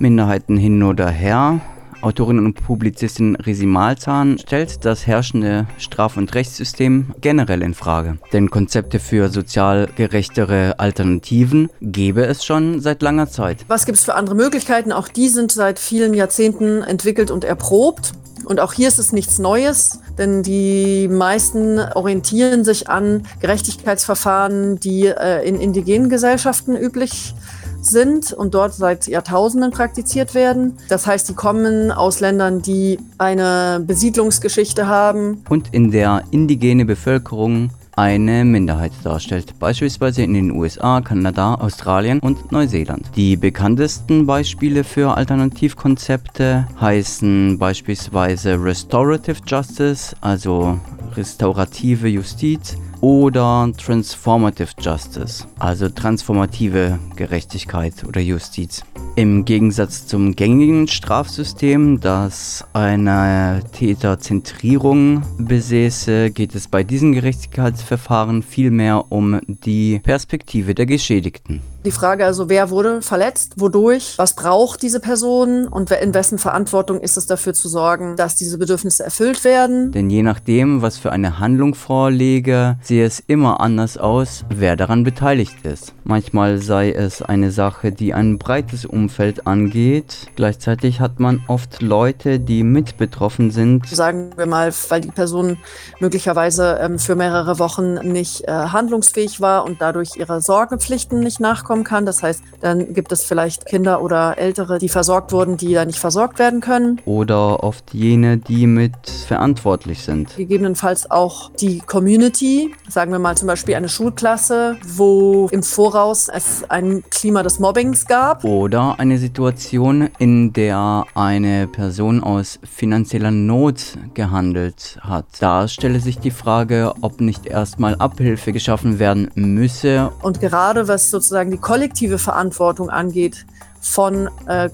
Minderheiten 0.00 0.56
hin 0.56 0.82
oder 0.82 1.08
her, 1.10 1.60
Autorin 2.04 2.38
und 2.38 2.54
Publizistin 2.54 3.34
Risi 3.36 3.64
Malzahn 3.64 4.38
stellt 4.38 4.84
das 4.84 5.06
herrschende 5.06 5.66
Straf- 5.78 6.18
und 6.18 6.34
Rechtssystem 6.34 7.14
generell 7.22 7.62
in 7.62 7.72
Frage. 7.72 8.18
Denn 8.34 8.50
Konzepte 8.50 9.00
für 9.00 9.30
sozial 9.30 9.88
gerechtere 9.96 10.78
Alternativen 10.78 11.70
gäbe 11.80 12.26
es 12.26 12.44
schon 12.44 12.80
seit 12.80 13.00
langer 13.00 13.30
Zeit. 13.30 13.64
Was 13.68 13.86
gibt 13.86 13.96
es 13.96 14.04
für 14.04 14.14
andere 14.14 14.34
Möglichkeiten? 14.34 14.92
Auch 14.92 15.08
die 15.08 15.30
sind 15.30 15.50
seit 15.50 15.78
vielen 15.78 16.12
Jahrzehnten 16.12 16.82
entwickelt 16.82 17.30
und 17.30 17.42
erprobt. 17.42 18.12
Und 18.44 18.60
auch 18.60 18.74
hier 18.74 18.88
ist 18.88 18.98
es 18.98 19.12
nichts 19.12 19.38
Neues, 19.38 20.00
denn 20.18 20.42
die 20.42 21.08
meisten 21.08 21.78
orientieren 21.78 22.62
sich 22.62 22.90
an 22.90 23.22
Gerechtigkeitsverfahren, 23.40 24.78
die 24.78 25.06
äh, 25.06 25.48
in 25.48 25.58
indigenen 25.58 26.10
Gesellschaften 26.10 26.76
üblich 26.76 27.32
sind 27.32 27.63
sind 27.86 28.32
und 28.32 28.54
dort 28.54 28.74
seit 28.74 29.06
Jahrtausenden 29.06 29.70
praktiziert 29.70 30.34
werden. 30.34 30.78
Das 30.88 31.06
heißt, 31.06 31.28
die 31.28 31.34
kommen 31.34 31.92
aus 31.92 32.20
Ländern, 32.20 32.62
die 32.62 32.98
eine 33.18 33.82
Besiedlungsgeschichte 33.86 34.86
haben. 34.86 35.42
Und 35.48 35.72
in 35.72 35.90
der 35.90 36.24
indigene 36.30 36.84
Bevölkerung 36.84 37.70
eine 37.96 38.44
Minderheit 38.44 38.92
darstellt, 39.02 39.58
beispielsweise 39.58 40.22
in 40.22 40.34
den 40.34 40.50
USA, 40.50 41.00
Kanada, 41.00 41.54
Australien 41.54 42.18
und 42.20 42.50
Neuseeland. 42.50 43.10
Die 43.16 43.36
bekanntesten 43.36 44.26
Beispiele 44.26 44.84
für 44.84 45.16
Alternativkonzepte 45.16 46.66
heißen 46.80 47.58
beispielsweise 47.58 48.62
Restorative 48.62 49.38
Justice, 49.46 50.16
also 50.20 50.78
restaurative 51.16 52.08
Justiz, 52.08 52.76
oder 53.04 53.70
Transformative 53.76 54.70
Justice, 54.80 55.46
also 55.58 55.90
transformative 55.90 56.98
Gerechtigkeit 57.16 58.02
oder 58.08 58.22
Justiz. 58.22 58.82
Im 59.14 59.44
Gegensatz 59.44 60.06
zum 60.06 60.34
gängigen 60.34 60.88
Strafsystem, 60.88 62.00
das 62.00 62.64
eine 62.72 63.60
Täterzentrierung 63.72 65.22
besäße, 65.36 66.30
geht 66.30 66.54
es 66.54 66.66
bei 66.66 66.82
diesen 66.82 67.12
Gerechtigkeitsverfahren 67.12 68.42
vielmehr 68.42 69.12
um 69.12 69.38
die 69.46 70.00
Perspektive 70.02 70.74
der 70.74 70.86
Geschädigten. 70.86 71.73
Die 71.84 71.90
Frage 71.90 72.24
also, 72.24 72.48
wer 72.48 72.70
wurde 72.70 73.02
verletzt, 73.02 73.56
wodurch, 73.56 74.14
was 74.16 74.34
braucht 74.34 74.80
diese 74.80 75.00
Person 75.00 75.68
und 75.68 75.90
in 75.90 76.14
wessen 76.14 76.38
Verantwortung 76.38 76.98
ist 76.98 77.18
es 77.18 77.26
dafür 77.26 77.52
zu 77.52 77.68
sorgen, 77.68 78.16
dass 78.16 78.36
diese 78.36 78.56
Bedürfnisse 78.56 79.04
erfüllt 79.04 79.44
werden. 79.44 79.92
Denn 79.92 80.08
je 80.08 80.22
nachdem, 80.22 80.80
was 80.80 80.96
für 80.96 81.12
eine 81.12 81.38
Handlung 81.38 81.74
vorlege, 81.74 82.78
sehe 82.80 83.04
es 83.04 83.20
immer 83.26 83.60
anders 83.60 83.98
aus, 83.98 84.46
wer 84.48 84.76
daran 84.76 85.04
beteiligt 85.04 85.56
ist. 85.64 85.92
Manchmal 86.04 86.56
sei 86.56 86.90
es 86.90 87.20
eine 87.20 87.50
Sache, 87.50 87.92
die 87.92 88.14
ein 88.14 88.38
breites 88.38 88.86
Umfeld 88.86 89.46
angeht. 89.46 90.28
Gleichzeitig 90.36 91.00
hat 91.00 91.20
man 91.20 91.42
oft 91.48 91.82
Leute, 91.82 92.40
die 92.40 92.62
mit 92.62 92.96
betroffen 92.96 93.50
sind. 93.50 93.86
Sagen 93.88 94.30
wir 94.36 94.46
mal, 94.46 94.72
weil 94.88 95.02
die 95.02 95.10
Person 95.10 95.58
möglicherweise 96.00 96.78
ähm, 96.80 96.98
für 96.98 97.14
mehrere 97.14 97.58
Wochen 97.58 97.94
nicht 98.10 98.48
äh, 98.48 98.52
handlungsfähig 98.52 99.42
war 99.42 99.66
und 99.66 99.82
dadurch 99.82 100.16
ihre 100.16 100.40
Sorgepflichten 100.40 101.20
nicht 101.20 101.40
nachkommt 101.40 101.73
nachkommen 101.74 101.84
kann. 101.84 102.06
Das 102.06 102.22
heißt, 102.22 102.42
dann 102.60 102.94
gibt 102.94 103.12
es 103.12 103.24
vielleicht 103.24 103.66
Kinder 103.66 104.02
oder 104.02 104.38
Ältere, 104.38 104.78
die 104.78 104.88
versorgt 104.88 105.32
wurden, 105.32 105.56
die 105.56 105.74
da 105.74 105.84
nicht 105.84 105.98
versorgt 105.98 106.38
werden 106.38 106.60
können. 106.60 107.00
Oder 107.04 107.62
oft 107.62 107.92
jene, 107.92 108.38
die 108.38 108.66
mit 108.66 108.92
verantwortlich 109.26 110.02
sind. 110.02 110.36
Gegebenenfalls 110.36 111.10
auch 111.10 111.50
die 111.60 111.80
Community, 111.80 112.74
sagen 112.88 113.12
wir 113.12 113.18
mal 113.18 113.36
zum 113.36 113.48
Beispiel 113.48 113.74
eine 113.74 113.88
Schulklasse, 113.88 114.76
wo 114.86 115.48
im 115.50 115.62
Voraus 115.62 116.28
es 116.28 116.64
ein 116.68 117.02
Klima 117.10 117.42
des 117.42 117.58
Mobbings 117.58 118.06
gab. 118.06 118.44
Oder 118.44 118.98
eine 118.98 119.18
Situation, 119.18 120.08
in 120.18 120.52
der 120.52 121.06
eine 121.14 121.66
Person 121.66 122.22
aus 122.22 122.58
finanzieller 122.62 123.30
Not 123.30 123.98
gehandelt 124.14 124.98
hat. 125.00 125.26
Da 125.40 125.68
stelle 125.68 126.00
sich 126.00 126.18
die 126.18 126.30
Frage, 126.30 126.92
ob 127.00 127.20
nicht 127.20 127.46
erstmal 127.46 127.96
Abhilfe 127.96 128.52
geschaffen 128.52 128.98
werden 128.98 129.30
müsse. 129.34 130.12
Und 130.22 130.40
gerade 130.40 130.86
was 130.88 131.10
sozusagen 131.10 131.50
die 131.50 131.58
kollektive 131.64 132.18
Verantwortung 132.18 132.90
angeht, 132.90 133.46
von 133.80 134.30
äh, 134.46 134.70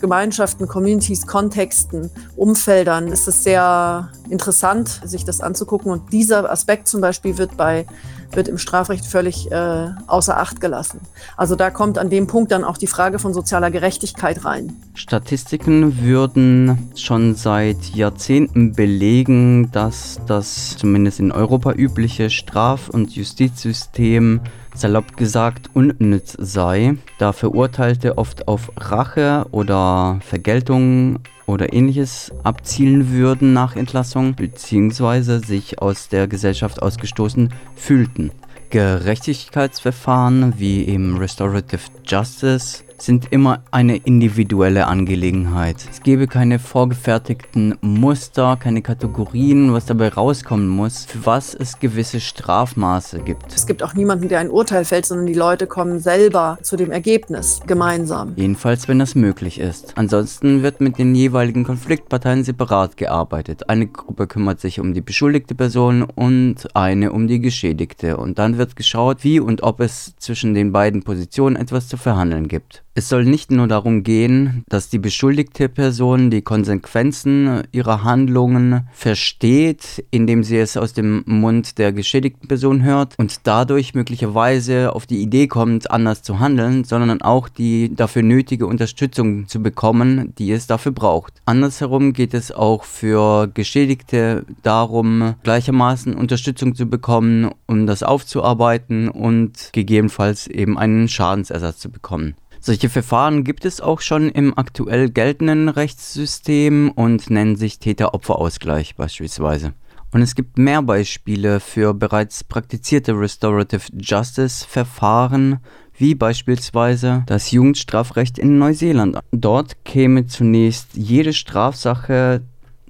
Gemeinschaften, 0.00 0.68
Communities, 0.68 1.26
Kontexten, 1.26 2.10
Umfeldern, 2.36 3.08
ist 3.08 3.26
es 3.26 3.42
sehr 3.42 4.10
interessant, 4.28 5.00
sich 5.04 5.24
das 5.24 5.40
anzugucken. 5.40 5.90
Und 5.90 6.12
dieser 6.12 6.50
Aspekt 6.50 6.88
zum 6.88 7.00
Beispiel 7.00 7.38
wird 7.38 7.56
bei 7.56 7.86
wird 8.32 8.48
im 8.48 8.58
Strafrecht 8.58 9.06
völlig 9.06 9.50
äh, 9.50 9.88
außer 10.06 10.36
Acht 10.36 10.60
gelassen. 10.60 11.00
Also 11.36 11.56
da 11.56 11.70
kommt 11.70 11.98
an 11.98 12.10
dem 12.10 12.26
Punkt 12.26 12.52
dann 12.52 12.62
auch 12.62 12.76
die 12.76 12.86
Frage 12.86 13.18
von 13.18 13.34
sozialer 13.34 13.70
Gerechtigkeit 13.70 14.44
rein. 14.44 14.76
Statistiken 14.94 16.00
würden 16.02 16.90
schon 16.94 17.34
seit 17.34 17.94
Jahrzehnten 17.94 18.72
belegen, 18.74 19.72
dass 19.72 20.20
das 20.26 20.76
zumindest 20.76 21.18
in 21.18 21.32
Europa 21.32 21.72
übliche 21.72 22.30
Straf- 22.30 22.88
und 22.88 23.10
Justizsystem 23.10 24.40
salopp 24.74 25.16
gesagt 25.16 25.70
unnütz 25.74 26.36
sei, 26.38 26.96
da 27.18 27.32
Verurteilte 27.32 28.18
oft 28.18 28.48
auf 28.48 28.72
Rache 28.76 29.46
oder 29.50 30.18
Vergeltung 30.22 31.20
oder 31.46 31.72
ähnliches 31.72 32.32
abzielen 32.44 33.10
würden 33.10 33.52
nach 33.52 33.76
Entlassung 33.76 34.34
bzw. 34.34 35.38
sich 35.38 35.80
aus 35.80 36.08
der 36.08 36.28
Gesellschaft 36.28 36.82
ausgestoßen 36.82 37.52
fühlten. 37.74 38.30
Gerechtigkeitsverfahren 38.70 40.54
wie 40.58 40.82
im 40.84 41.16
Restorative 41.16 41.90
Justice 42.06 42.84
sind 43.02 43.32
immer 43.32 43.62
eine 43.70 43.96
individuelle 43.96 44.86
Angelegenheit. 44.86 45.76
Es 45.90 46.02
gäbe 46.02 46.26
keine 46.26 46.58
vorgefertigten 46.58 47.76
Muster, 47.80 48.56
keine 48.56 48.82
Kategorien, 48.82 49.72
was 49.72 49.86
dabei 49.86 50.08
rauskommen 50.08 50.68
muss, 50.68 51.04
für 51.04 51.24
was 51.26 51.54
es 51.54 51.78
gewisse 51.78 52.20
Strafmaße 52.20 53.20
gibt. 53.20 53.54
Es 53.54 53.66
gibt 53.66 53.82
auch 53.82 53.94
niemanden, 53.94 54.28
der 54.28 54.40
ein 54.40 54.50
Urteil 54.50 54.84
fällt, 54.84 55.06
sondern 55.06 55.26
die 55.26 55.34
Leute 55.34 55.66
kommen 55.66 56.00
selber 56.00 56.58
zu 56.62 56.76
dem 56.76 56.90
Ergebnis 56.90 57.60
gemeinsam. 57.66 58.34
Jedenfalls, 58.36 58.88
wenn 58.88 58.98
das 58.98 59.14
möglich 59.14 59.58
ist. 59.58 59.92
Ansonsten 59.96 60.62
wird 60.62 60.80
mit 60.80 60.98
den 60.98 61.14
jeweiligen 61.14 61.64
Konfliktparteien 61.64 62.44
separat 62.44 62.96
gearbeitet. 62.96 63.68
Eine 63.68 63.86
Gruppe 63.86 64.26
kümmert 64.26 64.60
sich 64.60 64.80
um 64.80 64.94
die 64.94 65.00
beschuldigte 65.00 65.54
Person 65.54 66.02
und 66.02 66.74
eine 66.74 67.12
um 67.12 67.28
die 67.28 67.40
Geschädigte. 67.40 68.16
Und 68.16 68.38
dann 68.38 68.58
wird 68.58 68.76
geschaut, 68.76 69.24
wie 69.24 69.40
und 69.40 69.62
ob 69.62 69.80
es 69.80 70.14
zwischen 70.16 70.54
den 70.54 70.72
beiden 70.72 71.02
Positionen 71.02 71.56
etwas 71.56 71.88
zu 71.88 71.96
verhandeln 71.96 72.48
gibt. 72.48 72.82
Es 72.92 73.08
soll 73.08 73.24
nicht 73.24 73.52
nur 73.52 73.68
darum 73.68 74.02
gehen, 74.02 74.64
dass 74.68 74.88
die 74.88 74.98
beschuldigte 74.98 75.68
Person 75.68 76.28
die 76.28 76.42
Konsequenzen 76.42 77.62
ihrer 77.70 78.02
Handlungen 78.02 78.88
versteht, 78.92 80.04
indem 80.10 80.42
sie 80.42 80.56
es 80.58 80.76
aus 80.76 80.92
dem 80.92 81.22
Mund 81.24 81.78
der 81.78 81.92
geschädigten 81.92 82.48
Person 82.48 82.82
hört 82.82 83.14
und 83.16 83.46
dadurch 83.46 83.94
möglicherweise 83.94 84.92
auf 84.92 85.06
die 85.06 85.22
Idee 85.22 85.46
kommt, 85.46 85.88
anders 85.92 86.24
zu 86.24 86.40
handeln, 86.40 86.82
sondern 86.82 87.22
auch 87.22 87.48
die 87.48 87.94
dafür 87.94 88.22
nötige 88.22 88.66
Unterstützung 88.66 89.46
zu 89.46 89.62
bekommen, 89.62 90.34
die 90.36 90.50
es 90.50 90.66
dafür 90.66 90.90
braucht. 90.90 91.34
Andersherum 91.44 92.12
geht 92.12 92.34
es 92.34 92.50
auch 92.50 92.82
für 92.82 93.46
Geschädigte 93.54 94.44
darum, 94.64 95.36
gleichermaßen 95.44 96.14
Unterstützung 96.14 96.74
zu 96.74 96.86
bekommen, 96.86 97.52
um 97.66 97.86
das 97.86 98.02
aufzuarbeiten 98.02 99.08
und 99.08 99.70
gegebenenfalls 99.72 100.48
eben 100.48 100.76
einen 100.76 101.06
Schadensersatz 101.06 101.78
zu 101.78 101.88
bekommen. 101.88 102.34
Solche 102.62 102.90
Verfahren 102.90 103.42
gibt 103.42 103.64
es 103.64 103.80
auch 103.80 104.02
schon 104.02 104.28
im 104.28 104.56
aktuell 104.56 105.08
geltenden 105.08 105.70
Rechtssystem 105.70 106.90
und 106.90 107.30
nennen 107.30 107.56
sich 107.56 107.78
Täter-Opfer-Ausgleich 107.78 108.96
beispielsweise. 108.96 109.72
Und 110.12 110.20
es 110.20 110.34
gibt 110.34 110.58
mehr 110.58 110.82
Beispiele 110.82 111.60
für 111.60 111.94
bereits 111.94 112.44
praktizierte 112.44 113.18
Restorative 113.18 113.86
Justice 113.98 114.66
Verfahren, 114.66 115.60
wie 115.96 116.14
beispielsweise 116.14 117.22
das 117.26 117.50
Jugendstrafrecht 117.50 118.38
in 118.38 118.58
Neuseeland. 118.58 119.18
Dort 119.30 119.82
käme 119.86 120.26
zunächst 120.26 120.88
jede 120.94 121.32
Strafsache 121.32 122.42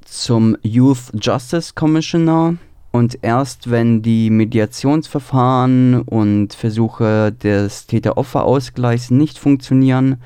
zum 0.05 0.57
Youth 0.63 1.13
Justice 1.15 1.73
Commissioner 1.75 2.57
und 2.92 3.18
erst 3.22 3.70
wenn 3.70 4.03
die 4.03 4.31
Mediationsverfahren 4.31 6.03
und 6.03 6.55
Versuche 6.55 7.33
des 7.33 7.87
Täter-Opfer-Ausgleichs 7.87 9.11
nicht 9.11 9.38
funktionieren, 9.38 10.16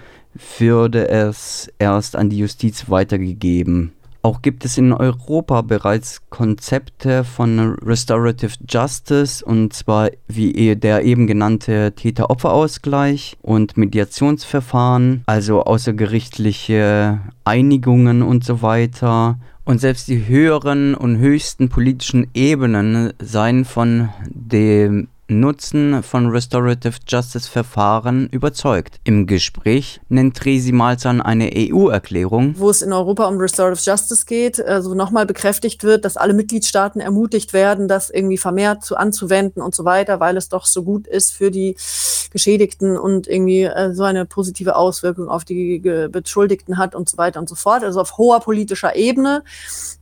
würde 0.58 1.08
es 1.08 1.70
erst 1.78 2.16
an 2.16 2.30
die 2.30 2.38
Justiz 2.38 2.88
weitergegeben. 2.88 3.92
Auch 4.24 4.40
gibt 4.40 4.64
es 4.64 4.78
in 4.78 4.94
Europa 4.94 5.60
bereits 5.60 6.22
Konzepte 6.30 7.24
von 7.24 7.76
Restorative 7.82 8.54
Justice 8.66 9.44
und 9.44 9.74
zwar 9.74 10.12
wie 10.28 10.74
der 10.76 11.04
eben 11.04 11.26
genannte 11.26 11.92
Täter-Opfer-Ausgleich 11.94 13.36
und 13.42 13.76
Mediationsverfahren, 13.76 15.24
also 15.26 15.64
außergerichtliche 15.64 17.20
Einigungen 17.44 18.22
und 18.22 18.44
so 18.44 18.62
weiter 18.62 19.38
und 19.64 19.80
selbst 19.80 20.08
die 20.08 20.26
höheren 20.26 20.94
und 20.94 21.18
höchsten 21.18 21.68
politischen 21.68 22.28
Ebenen 22.34 23.12
seien 23.18 23.64
von 23.64 24.10
dem 24.28 25.08
Nutzen 25.28 26.02
von 26.02 26.28
Restorative 26.28 26.98
Justice 27.08 27.48
Verfahren 27.48 28.28
überzeugt. 28.30 29.00
Im 29.04 29.26
Gespräch 29.26 30.00
nennt 30.08 30.44
Resi 30.44 30.72
Malzahn 30.72 31.20
eine 31.20 31.50
EU-Erklärung, 31.54 32.54
wo 32.58 32.70
es 32.70 32.82
in 32.82 32.92
Europa 32.92 33.26
um 33.26 33.38
Restorative 33.38 33.90
Justice 33.90 34.26
geht, 34.26 34.64
also 34.64 34.94
nochmal 34.94 35.26
bekräftigt 35.26 35.82
wird, 35.82 36.04
dass 36.04 36.16
alle 36.16 36.34
Mitgliedstaaten 36.34 37.00
ermutigt 37.00 37.52
werden, 37.52 37.88
das 37.88 38.10
irgendwie 38.10 38.38
vermehrt 38.38 38.84
zu 38.84 38.96
anzuwenden 38.96 39.62
und 39.62 39.74
so 39.74 39.84
weiter, 39.84 40.20
weil 40.20 40.36
es 40.36 40.48
doch 40.48 40.66
so 40.66 40.82
gut 40.82 41.06
ist 41.06 41.32
für 41.32 41.50
die 41.50 41.76
Geschädigten 42.30 42.98
und 42.98 43.26
irgendwie 43.26 43.62
äh, 43.62 43.94
so 43.94 44.02
eine 44.02 44.26
positive 44.26 44.76
Auswirkung 44.76 45.28
auf 45.28 45.44
die 45.44 45.78
Beschuldigten 46.10 46.78
hat 46.78 46.94
und 46.94 47.08
so 47.08 47.16
weiter 47.16 47.40
und 47.40 47.48
so 47.48 47.54
fort. 47.54 47.84
Also 47.84 48.00
auf 48.00 48.18
hoher 48.18 48.40
politischer 48.40 48.96
Ebene 48.96 49.42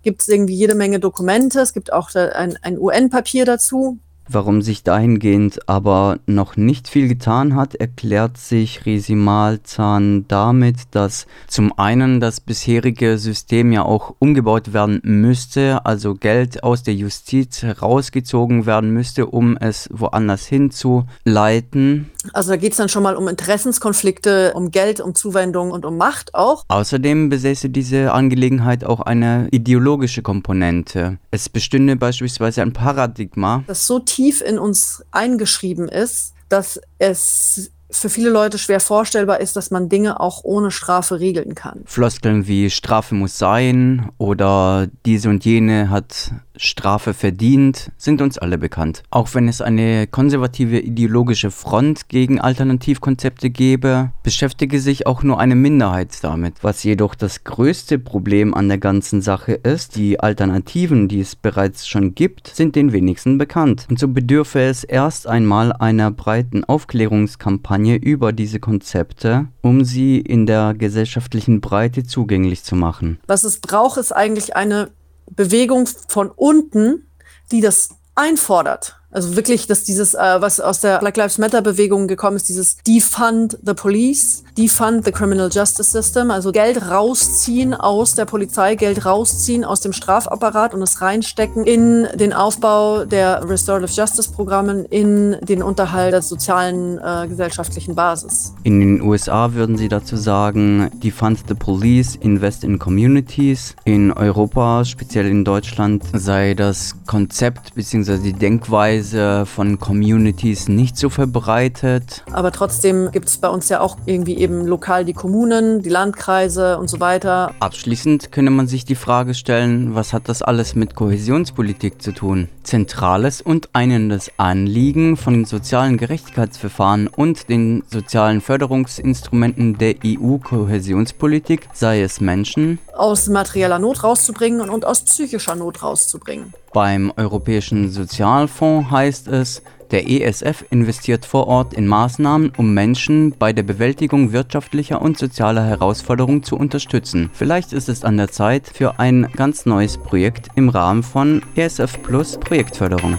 gibt 0.02 0.22
es 0.22 0.28
irgendwie 0.28 0.54
jede 0.54 0.74
Menge 0.74 0.98
Dokumente. 0.98 1.60
Es 1.60 1.72
gibt 1.72 1.92
auch 1.92 2.14
ein, 2.14 2.58
ein 2.62 2.78
UN-Papier 2.78 3.44
dazu, 3.44 3.98
Warum 4.28 4.62
sich 4.62 4.84
dahingehend 4.84 5.68
aber 5.68 6.20
noch 6.26 6.56
nicht 6.56 6.88
viel 6.88 7.08
getan 7.08 7.56
hat, 7.56 7.74
erklärt 7.74 8.38
sich 8.38 8.86
Resimalzahn 8.86 10.26
damit, 10.28 10.76
dass 10.92 11.26
zum 11.48 11.76
einen 11.76 12.20
das 12.20 12.40
bisherige 12.40 13.18
System 13.18 13.72
ja 13.72 13.82
auch 13.82 14.14
umgebaut 14.20 14.72
werden 14.72 15.00
müsste, 15.02 15.84
also 15.84 16.14
Geld 16.14 16.62
aus 16.62 16.84
der 16.84 16.94
Justiz 16.94 17.62
herausgezogen 17.62 18.64
werden 18.64 18.92
müsste, 18.92 19.26
um 19.26 19.56
es 19.56 19.88
woanders 19.92 20.46
hinzuleiten. 20.46 22.11
Also 22.32 22.50
da 22.50 22.56
geht 22.56 22.72
es 22.72 22.78
dann 22.78 22.88
schon 22.88 23.02
mal 23.02 23.16
um 23.16 23.28
Interessenskonflikte, 23.28 24.52
um 24.54 24.70
Geld, 24.70 25.00
um 25.00 25.14
Zuwendung 25.14 25.70
und 25.70 25.84
um 25.84 25.96
Macht 25.96 26.34
auch. 26.34 26.64
Außerdem 26.68 27.28
besäße 27.28 27.70
diese 27.70 28.12
Angelegenheit 28.12 28.84
auch 28.84 29.00
eine 29.00 29.48
ideologische 29.50 30.22
Komponente. 30.22 31.18
Es 31.30 31.48
bestünde 31.48 31.96
beispielsweise 31.96 32.62
ein 32.62 32.72
Paradigma, 32.72 33.64
das 33.66 33.86
so 33.86 33.98
tief 33.98 34.40
in 34.40 34.58
uns 34.58 35.04
eingeschrieben 35.10 35.88
ist, 35.88 36.34
dass 36.48 36.80
es 36.98 37.70
für 37.92 38.08
viele 38.08 38.30
Leute 38.30 38.58
schwer 38.58 38.80
vorstellbar 38.80 39.40
ist, 39.40 39.56
dass 39.56 39.70
man 39.70 39.88
Dinge 39.88 40.20
auch 40.20 40.44
ohne 40.44 40.70
Strafe 40.70 41.20
regeln 41.20 41.54
kann. 41.54 41.82
Floskeln 41.84 42.46
wie 42.46 42.70
Strafe 42.70 43.14
muss 43.14 43.38
sein 43.38 44.10
oder 44.18 44.88
diese 45.04 45.28
und 45.28 45.44
jene 45.44 45.90
hat 45.90 46.32
Strafe 46.56 47.14
verdient, 47.14 47.90
sind 47.96 48.20
uns 48.20 48.38
alle 48.38 48.58
bekannt. 48.58 49.02
Auch 49.10 49.34
wenn 49.34 49.48
es 49.48 49.60
eine 49.60 50.06
konservative 50.06 50.78
ideologische 50.78 51.50
Front 51.50 52.08
gegen 52.08 52.40
Alternativkonzepte 52.40 53.50
gäbe, 53.50 54.12
beschäftige 54.22 54.78
sich 54.78 55.06
auch 55.06 55.22
nur 55.22 55.40
eine 55.40 55.54
Minderheit 55.54 56.18
damit. 56.22 56.62
Was 56.62 56.84
jedoch 56.84 57.14
das 57.14 57.44
größte 57.44 57.98
Problem 57.98 58.54
an 58.54 58.68
der 58.68 58.78
ganzen 58.78 59.22
Sache 59.22 59.52
ist, 59.52 59.96
die 59.96 60.20
Alternativen, 60.20 61.08
die 61.08 61.20
es 61.20 61.36
bereits 61.36 61.88
schon 61.88 62.14
gibt, 62.14 62.48
sind 62.48 62.76
den 62.76 62.92
wenigsten 62.92 63.38
bekannt. 63.38 63.86
Und 63.88 63.98
so 63.98 64.08
bedürfe 64.08 64.60
es 64.60 64.84
erst 64.84 65.26
einmal 65.26 65.72
einer 65.72 66.10
breiten 66.10 66.64
Aufklärungskampagne 66.64 67.81
über 67.86 68.32
diese 68.32 68.60
Konzepte, 68.60 69.48
um 69.60 69.84
sie 69.84 70.18
in 70.18 70.46
der 70.46 70.74
gesellschaftlichen 70.74 71.60
Breite 71.60 72.04
zugänglich 72.04 72.64
zu 72.64 72.76
machen. 72.76 73.18
Was 73.26 73.44
es 73.44 73.60
braucht, 73.60 73.98
ist 73.98 74.12
eigentlich 74.12 74.56
eine 74.56 74.90
Bewegung 75.30 75.86
von 76.08 76.30
unten, 76.30 77.06
die 77.50 77.60
das 77.60 77.90
einfordert. 78.14 79.01
Also 79.12 79.36
wirklich, 79.36 79.66
dass 79.66 79.84
dieses, 79.84 80.14
äh, 80.14 80.18
was 80.40 80.58
aus 80.60 80.80
der 80.80 80.98
Black 80.98 81.16
Lives 81.16 81.38
Matter 81.38 81.62
Bewegung 81.62 82.08
gekommen 82.08 82.36
ist, 82.36 82.48
dieses 82.48 82.76
Defund 82.78 83.58
the 83.64 83.74
Police, 83.74 84.42
Defund 84.56 85.04
the 85.04 85.12
Criminal 85.12 85.50
Justice 85.52 85.90
System, 85.90 86.30
also 86.30 86.50
Geld 86.50 86.90
rausziehen 86.90 87.74
aus 87.74 88.14
der 88.14 88.24
Polizei, 88.24 88.74
Geld 88.74 89.04
rausziehen 89.04 89.64
aus 89.64 89.80
dem 89.80 89.92
Strafapparat 89.92 90.74
und 90.74 90.82
es 90.82 91.00
reinstecken 91.00 91.64
in 91.64 92.06
den 92.14 92.32
Aufbau 92.32 93.04
der 93.04 93.48
Restorative 93.48 93.92
Justice 93.92 94.30
Programmen, 94.30 94.86
in 94.86 95.36
den 95.42 95.62
Unterhalt 95.62 96.12
der 96.12 96.22
sozialen, 96.22 96.98
äh, 96.98 97.28
gesellschaftlichen 97.28 97.94
Basis. 97.94 98.54
In 98.62 98.80
den 98.80 99.02
USA 99.02 99.52
würden 99.54 99.76
sie 99.76 99.88
dazu 99.88 100.16
sagen, 100.16 100.90
Defund 101.02 101.40
the 101.48 101.54
Police, 101.54 102.16
Invest 102.16 102.64
in 102.64 102.78
Communities. 102.78 103.74
In 103.84 104.12
Europa, 104.12 104.84
speziell 104.84 105.26
in 105.26 105.44
Deutschland, 105.44 106.04
sei 106.14 106.54
das 106.54 106.94
Konzept 107.06 107.74
bzw. 107.74 108.18
die 108.18 108.32
Denkweise, 108.32 109.01
Weise 109.02 109.46
von 109.46 109.80
Communities 109.80 110.68
nicht 110.68 110.96
so 110.96 111.10
verbreitet. 111.10 112.22
Aber 112.30 112.52
trotzdem 112.52 113.10
gibt 113.10 113.26
es 113.26 113.38
bei 113.38 113.48
uns 113.48 113.68
ja 113.68 113.80
auch 113.80 113.96
irgendwie 114.06 114.38
eben 114.38 114.64
lokal 114.64 115.04
die 115.04 115.12
Kommunen, 115.12 115.82
die 115.82 115.88
Landkreise 115.88 116.78
und 116.78 116.88
so 116.88 117.00
weiter. 117.00 117.52
Abschließend 117.58 118.30
könnte 118.30 118.52
man 118.52 118.68
sich 118.68 118.84
die 118.84 118.94
Frage 118.94 119.34
stellen, 119.34 119.96
was 119.96 120.12
hat 120.12 120.28
das 120.28 120.40
alles 120.40 120.76
mit 120.76 120.94
Kohäsionspolitik 120.94 122.00
zu 122.00 122.12
tun? 122.12 122.48
Zentrales 122.62 123.42
und 123.42 123.70
einendes 123.72 124.30
Anliegen 124.36 125.16
von 125.16 125.34
den 125.34 125.44
sozialen 125.46 125.96
Gerechtigkeitsverfahren 125.96 127.08
und 127.08 127.48
den 127.48 127.82
sozialen 127.88 128.40
Förderungsinstrumenten 128.40 129.78
der 129.78 129.96
EU-Kohäsionspolitik 130.04 131.68
sei 131.72 132.02
es 132.02 132.20
Menschen 132.20 132.78
aus 132.94 133.28
materieller 133.28 133.78
Not 133.78 134.04
rauszubringen 134.04 134.68
und 134.70 134.84
aus 134.84 135.02
psychischer 135.02 135.54
Not 135.54 135.82
rauszubringen. 135.82 136.52
Beim 136.72 137.12
Europäischen 137.16 137.90
Sozialfonds 137.90 138.90
heißt 138.90 139.28
es, 139.28 139.62
Der 139.92 140.08
ESF 140.08 140.64
investiert 140.70 141.26
vor 141.26 141.48
Ort 141.48 141.74
in 141.74 141.86
Maßnahmen, 141.86 142.54
um 142.56 142.72
Menschen 142.72 143.34
bei 143.38 143.52
der 143.52 143.62
Bewältigung 143.62 144.32
wirtschaftlicher 144.32 145.02
und 145.02 145.18
sozialer 145.18 145.66
Herausforderungen 145.66 146.42
zu 146.42 146.56
unterstützen. 146.56 147.28
Vielleicht 147.34 147.74
ist 147.74 147.90
es 147.90 148.02
an 148.02 148.16
der 148.16 148.30
Zeit 148.30 148.70
für 148.72 148.98
ein 148.98 149.28
ganz 149.36 149.66
neues 149.66 149.98
Projekt 149.98 150.48
im 150.54 150.70
Rahmen 150.70 151.02
von 151.02 151.42
ESF 151.56 152.02
Plus 152.02 152.38
Projektförderung. 152.38 153.18